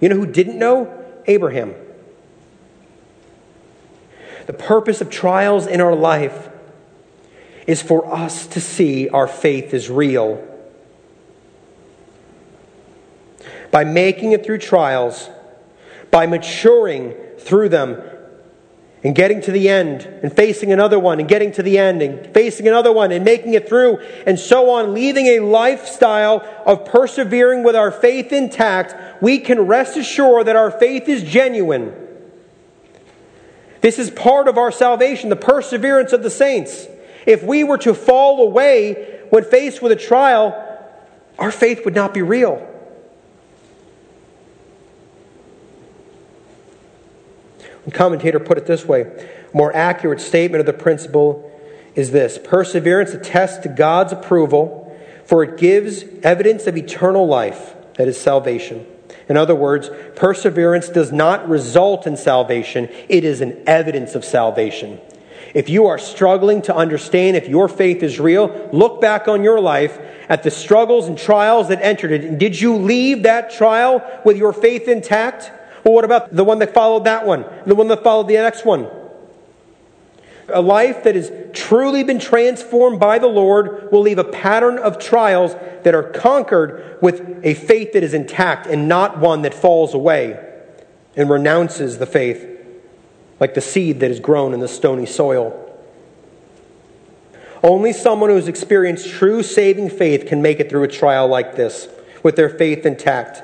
You 0.00 0.08
know 0.08 0.16
who 0.16 0.26
didn't 0.26 0.58
know? 0.58 0.92
Abraham. 1.28 1.76
The 4.50 4.56
purpose 4.56 5.00
of 5.00 5.10
trials 5.10 5.68
in 5.68 5.80
our 5.80 5.94
life 5.94 6.48
is 7.68 7.80
for 7.80 8.12
us 8.12 8.48
to 8.48 8.60
see 8.60 9.08
our 9.08 9.28
faith 9.28 9.72
is 9.72 9.88
real. 9.88 10.44
By 13.70 13.84
making 13.84 14.32
it 14.32 14.44
through 14.44 14.58
trials, 14.58 15.30
by 16.10 16.26
maturing 16.26 17.14
through 17.38 17.68
them, 17.68 18.02
and 19.04 19.14
getting 19.14 19.40
to 19.42 19.52
the 19.52 19.68
end, 19.68 20.02
and 20.02 20.34
facing 20.34 20.72
another 20.72 20.98
one, 20.98 21.20
and 21.20 21.28
getting 21.28 21.52
to 21.52 21.62
the 21.62 21.78
end, 21.78 22.02
and 22.02 22.34
facing 22.34 22.66
another 22.66 22.90
one, 22.90 23.12
and 23.12 23.24
making 23.24 23.54
it 23.54 23.68
through, 23.68 24.00
and 24.26 24.36
so 24.36 24.68
on, 24.70 24.92
leading 24.92 25.26
a 25.26 25.38
lifestyle 25.38 26.44
of 26.66 26.84
persevering 26.86 27.62
with 27.62 27.76
our 27.76 27.92
faith 27.92 28.32
intact, 28.32 29.22
we 29.22 29.38
can 29.38 29.60
rest 29.60 29.96
assured 29.96 30.48
that 30.48 30.56
our 30.56 30.72
faith 30.72 31.08
is 31.08 31.22
genuine. 31.22 32.08
This 33.80 33.98
is 33.98 34.10
part 34.10 34.48
of 34.48 34.58
our 34.58 34.70
salvation, 34.70 35.30
the 35.30 35.36
perseverance 35.36 36.12
of 36.12 36.22
the 36.22 36.30
saints. 36.30 36.86
If 37.26 37.42
we 37.42 37.64
were 37.64 37.78
to 37.78 37.94
fall 37.94 38.42
away 38.42 39.20
when 39.30 39.44
faced 39.44 39.80
with 39.80 39.92
a 39.92 39.96
trial, 39.96 40.54
our 41.38 41.50
faith 41.50 41.84
would 41.84 41.94
not 41.94 42.12
be 42.12 42.22
real. 42.22 42.66
One 47.84 47.92
commentator 47.92 48.38
put 48.38 48.58
it 48.58 48.66
this 48.66 48.84
way 48.84 49.02
a 49.02 49.56
more 49.56 49.74
accurate 49.74 50.20
statement 50.20 50.60
of 50.60 50.66
the 50.66 50.72
principle 50.72 51.50
is 51.94 52.10
this 52.10 52.38
perseverance 52.38 53.14
attests 53.14 53.58
to 53.58 53.68
God's 53.68 54.12
approval, 54.12 54.96
for 55.24 55.42
it 55.42 55.58
gives 55.58 56.04
evidence 56.22 56.66
of 56.66 56.76
eternal 56.76 57.26
life, 57.26 57.74
that 57.94 58.06
is, 58.06 58.20
salvation. 58.20 58.86
In 59.30 59.36
other 59.36 59.54
words, 59.54 59.88
perseverance 60.16 60.88
does 60.88 61.12
not 61.12 61.48
result 61.48 62.04
in 62.04 62.16
salvation, 62.16 62.88
it 63.08 63.24
is 63.24 63.40
an 63.40 63.62
evidence 63.64 64.16
of 64.16 64.24
salvation. 64.24 65.00
If 65.54 65.68
you 65.68 65.86
are 65.86 65.98
struggling 65.98 66.62
to 66.62 66.74
understand 66.74 67.36
if 67.36 67.48
your 67.48 67.68
faith 67.68 68.02
is 68.02 68.18
real, 68.18 68.68
look 68.72 69.00
back 69.00 69.28
on 69.28 69.44
your 69.44 69.60
life 69.60 69.96
at 70.28 70.42
the 70.42 70.50
struggles 70.50 71.06
and 71.06 71.16
trials 71.16 71.68
that 71.68 71.80
entered 71.80 72.10
it. 72.10 72.38
Did 72.38 72.60
you 72.60 72.74
leave 72.76 73.22
that 73.22 73.52
trial 73.52 74.02
with 74.24 74.36
your 74.36 74.52
faith 74.52 74.88
intact? 74.88 75.52
Well, 75.84 75.94
what 75.94 76.04
about 76.04 76.34
the 76.34 76.44
one 76.44 76.58
that 76.58 76.74
followed 76.74 77.04
that 77.04 77.24
one? 77.24 77.44
The 77.66 77.76
one 77.76 77.86
that 77.86 78.02
followed 78.02 78.26
the 78.26 78.34
next 78.34 78.64
one? 78.64 78.88
A 80.52 80.60
life 80.60 81.04
that 81.04 81.14
has 81.14 81.30
truly 81.52 82.02
been 82.02 82.18
transformed 82.18 83.00
by 83.00 83.18
the 83.18 83.26
Lord 83.26 83.90
will 83.90 84.02
leave 84.02 84.18
a 84.18 84.24
pattern 84.24 84.78
of 84.78 84.98
trials 84.98 85.54
that 85.82 85.94
are 85.94 86.02
conquered 86.02 86.98
with 87.00 87.40
a 87.42 87.54
faith 87.54 87.92
that 87.92 88.02
is 88.02 88.14
intact 88.14 88.66
and 88.66 88.88
not 88.88 89.18
one 89.18 89.42
that 89.42 89.54
falls 89.54 89.94
away 89.94 90.46
and 91.16 91.28
renounces 91.28 91.98
the 91.98 92.06
faith, 92.06 92.46
like 93.38 93.54
the 93.54 93.60
seed 93.60 94.00
that 94.00 94.10
is 94.10 94.20
grown 94.20 94.54
in 94.54 94.60
the 94.60 94.68
stony 94.68 95.06
soil. 95.06 95.56
Only 97.62 97.92
someone 97.92 98.30
who 98.30 98.36
has 98.36 98.48
experienced 98.48 99.08
true 99.08 99.42
saving 99.42 99.90
faith 99.90 100.26
can 100.26 100.40
make 100.40 100.60
it 100.60 100.70
through 100.70 100.84
a 100.84 100.88
trial 100.88 101.28
like 101.28 101.56
this 101.56 101.88
with 102.22 102.36
their 102.36 102.48
faith 102.48 102.86
intact. 102.86 103.42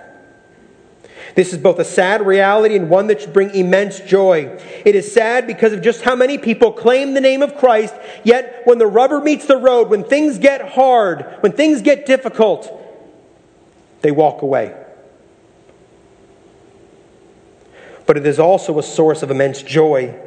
This 1.36 1.52
is 1.52 1.58
both 1.58 1.78
a 1.78 1.84
sad 1.84 2.26
reality 2.26 2.76
and 2.76 2.88
one 2.88 3.08
that 3.08 3.20
should 3.20 3.34
bring 3.34 3.50
immense 3.50 4.00
joy. 4.00 4.58
It 4.86 4.94
is 4.94 5.12
sad 5.12 5.46
because 5.46 5.74
of 5.74 5.82
just 5.82 6.00
how 6.00 6.16
many 6.16 6.38
people 6.38 6.72
claim 6.72 7.12
the 7.12 7.20
name 7.20 7.42
of 7.42 7.56
Christ, 7.56 7.94
yet 8.24 8.62
when 8.64 8.78
the 8.78 8.86
rubber 8.86 9.20
meets 9.20 9.44
the 9.44 9.58
road, 9.58 9.90
when 9.90 10.02
things 10.02 10.38
get 10.38 10.72
hard, 10.72 11.26
when 11.40 11.52
things 11.52 11.82
get 11.82 12.06
difficult, 12.06 12.72
they 14.00 14.10
walk 14.10 14.40
away. 14.40 14.74
But 18.06 18.16
it 18.16 18.26
is 18.26 18.38
also 18.38 18.78
a 18.78 18.82
source 18.82 19.22
of 19.22 19.30
immense 19.30 19.62
joy 19.62 20.18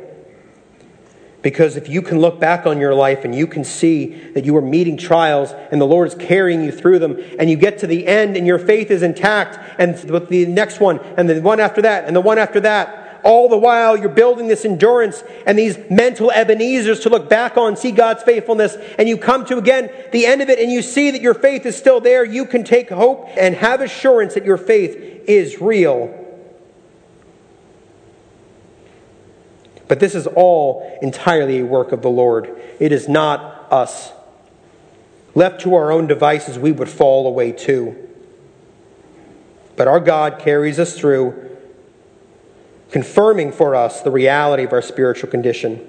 because 1.42 1.78
if 1.78 1.88
you 1.88 2.02
can 2.02 2.20
look 2.20 2.40
back 2.40 2.66
on 2.66 2.80
your 2.80 2.94
life 2.94 3.24
and 3.24 3.34
you 3.34 3.48
can 3.48 3.64
see 3.64 4.08
that 4.34 4.46
you 4.46 4.56
are 4.58 4.62
meeting 4.62 4.98
trials 4.98 5.54
and 5.72 5.80
the 5.80 5.86
Lord 5.86 6.08
is 6.08 6.16
carrying 6.16 6.64
you 6.64 6.72
through 6.72 7.00
them, 7.00 7.18
and 7.40 7.50
you 7.50 7.56
get 7.56 7.80
to 7.80 7.88
the 7.88 8.08
end 8.08 8.36
and 8.36 8.46
your 8.46 8.60
faith 8.60 8.92
is 8.92 9.04
intact, 9.04 9.58
and 9.80 9.94
with 10.10 10.30
the 10.30 10.46
next 10.46 10.80
one, 10.80 11.00
and 11.18 11.30
the 11.30 11.42
one 11.42 11.60
after 11.60 11.82
that, 11.82 12.06
and 12.06 12.16
the 12.16 12.22
one 12.22 12.38
after 12.38 12.60
that, 12.62 13.22
all 13.24 13.50
the 13.50 13.58
while 13.58 13.98
you're 13.98 14.10
building 14.10 14.48
this 14.48 14.66
endurance 14.66 15.24
and 15.46 15.58
these 15.58 15.78
mental 15.90 16.32
Ebenezers 16.32 17.02
to 17.04 17.10
look 17.10 17.30
back 17.30 17.58
on, 17.58 17.76
see 17.76 17.92
God's 17.92 18.24
faithfulness, 18.24 18.76
and 18.98 19.08
you 19.10 19.18
come 19.18 19.46
to 19.46 19.58
again 19.58 19.90
the 20.12 20.26
end 20.26 20.42
of 20.42 20.50
it 20.50 20.60
and 20.60 20.72
you 20.72 20.82
see 20.82 21.12
that 21.12 21.22
your 21.22 21.34
faith 21.34 21.66
is 21.66 21.76
still 21.76 22.00
there, 22.00 22.24
you 22.24 22.46
can 22.46 22.64
take 22.64 22.90
hope 22.90 23.30
and 23.38 23.56
have 23.56 23.82
assurance 23.82 24.34
that 24.34 24.46
your 24.46 24.58
faith 24.58 24.96
is 25.28 25.62
real. 25.62 26.19
But 29.90 30.00
this 30.00 30.16
is 30.16 30.28
all 30.28 30.98
entirely 31.02 31.60
a 31.60 31.66
work 31.66 31.92
of 31.92 32.04
the 32.04 32.10
Lord. 32.10 32.56
It 32.80 32.94
is 32.94 33.10
not 33.10 33.68
us. 33.72 34.14
Left 35.36 35.62
to 35.62 35.74
our 35.74 35.92
own 35.92 36.06
devices, 36.08 36.58
we 36.58 36.72
would 36.72 36.88
fall 36.88 37.28
away 37.28 37.52
too. 37.52 38.08
But 39.76 39.88
our 39.88 40.00
God 40.00 40.40
carries 40.40 40.80
us 40.80 40.98
through, 40.98 41.58
confirming 42.92 43.52
for 43.52 43.76
us 43.76 44.02
the 44.02 44.12
reality 44.12 44.64
of 44.64 44.74
our 44.74 44.82
spiritual 44.82 45.30
condition. 45.30 45.88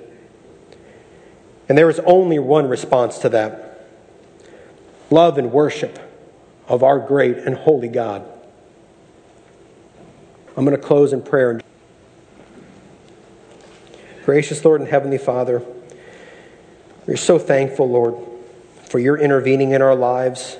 And 1.69 1.77
there 1.77 1.91
is 1.91 2.01
only 2.01 2.39
one 2.39 2.69
response 2.69 3.19
to 3.19 3.29
that 3.29 3.87
love 5.11 5.37
and 5.37 5.53
worship 5.53 5.99
of 6.69 6.83
our 6.83 6.99
great 6.99 7.37
and 7.37 7.55
holy 7.55 7.89
God. 7.89 8.27
I'm 10.57 10.65
going 10.65 10.77
to 10.77 10.83
close 10.83 11.13
in 11.13 11.23
prayer. 11.23 11.60
Gracious 14.25 14.63
Lord 14.67 14.83
and 14.83 14.91
Heavenly 14.91 15.17
Father, 15.17 15.63
we're 17.07 17.17
so 17.17 17.39
thankful, 17.39 17.89
Lord, 17.89 18.17
for 18.85 18.99
your 18.99 19.17
intervening 19.17 19.71
in 19.71 19.81
our 19.81 19.95
lives, 19.95 20.59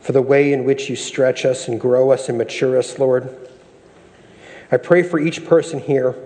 for 0.00 0.12
the 0.12 0.22
way 0.22 0.54
in 0.54 0.64
which 0.64 0.88
you 0.88 0.96
stretch 0.96 1.44
us 1.44 1.68
and 1.68 1.78
grow 1.78 2.10
us 2.10 2.30
and 2.30 2.38
mature 2.38 2.78
us, 2.78 2.98
Lord. 2.98 3.36
I 4.70 4.78
pray 4.78 5.02
for 5.02 5.18
each 5.18 5.44
person 5.44 5.78
here 5.78 6.16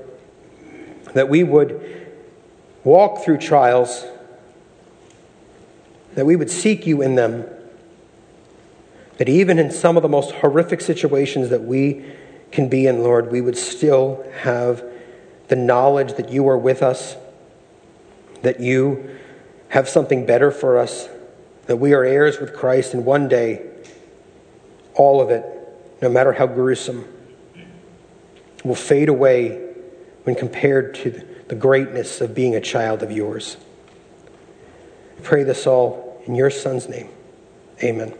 that 1.14 1.28
we 1.28 1.42
would 1.42 2.08
walk 2.84 3.24
through 3.24 3.38
trials, 3.38 4.04
that 6.14 6.24
we 6.24 6.36
would 6.36 6.50
seek 6.50 6.86
you 6.86 7.02
in 7.02 7.16
them, 7.16 7.44
that 9.18 9.28
even 9.28 9.58
in 9.58 9.72
some 9.72 9.96
of 9.96 10.04
the 10.04 10.08
most 10.08 10.30
horrific 10.36 10.80
situations 10.80 11.48
that 11.48 11.64
we 11.64 12.04
can 12.52 12.68
be 12.68 12.86
in, 12.86 13.02
Lord, 13.02 13.32
we 13.32 13.40
would 13.40 13.56
still 13.58 14.24
have 14.42 14.84
the 15.48 15.56
knowledge 15.56 16.14
that 16.14 16.30
you 16.30 16.48
are 16.48 16.58
with 16.58 16.82
us, 16.82 17.16
that 18.42 18.60
you 18.60 19.18
have 19.68 19.88
something 19.88 20.26
better 20.26 20.50
for 20.50 20.78
us, 20.78 21.08
that 21.66 21.76
we 21.76 21.92
are 21.92 22.04
heirs 22.04 22.38
with 22.38 22.54
Christ, 22.54 22.94
and 22.94 23.04
one 23.04 23.28
day, 23.28 23.68
all 24.94 25.20
of 25.20 25.30
it, 25.30 25.44
no 26.00 26.08
matter 26.08 26.32
how 26.32 26.46
gruesome, 26.46 27.06
will 28.64 28.74
fade 28.74 29.08
away 29.08 29.62
when 30.24 30.34
compared 30.34 30.94
to 30.94 31.22
the 31.48 31.54
greatness 31.54 32.20
of 32.20 32.34
being 32.34 32.54
a 32.54 32.60
child 32.60 33.02
of 33.02 33.12
yours. 33.12 33.56
I 35.18 35.22
pray 35.22 35.44
this 35.44 35.66
all 35.66 36.22
in 36.26 36.34
your 36.34 36.50
Son's 36.50 36.88
name. 36.88 37.08
Amen. 37.82 38.14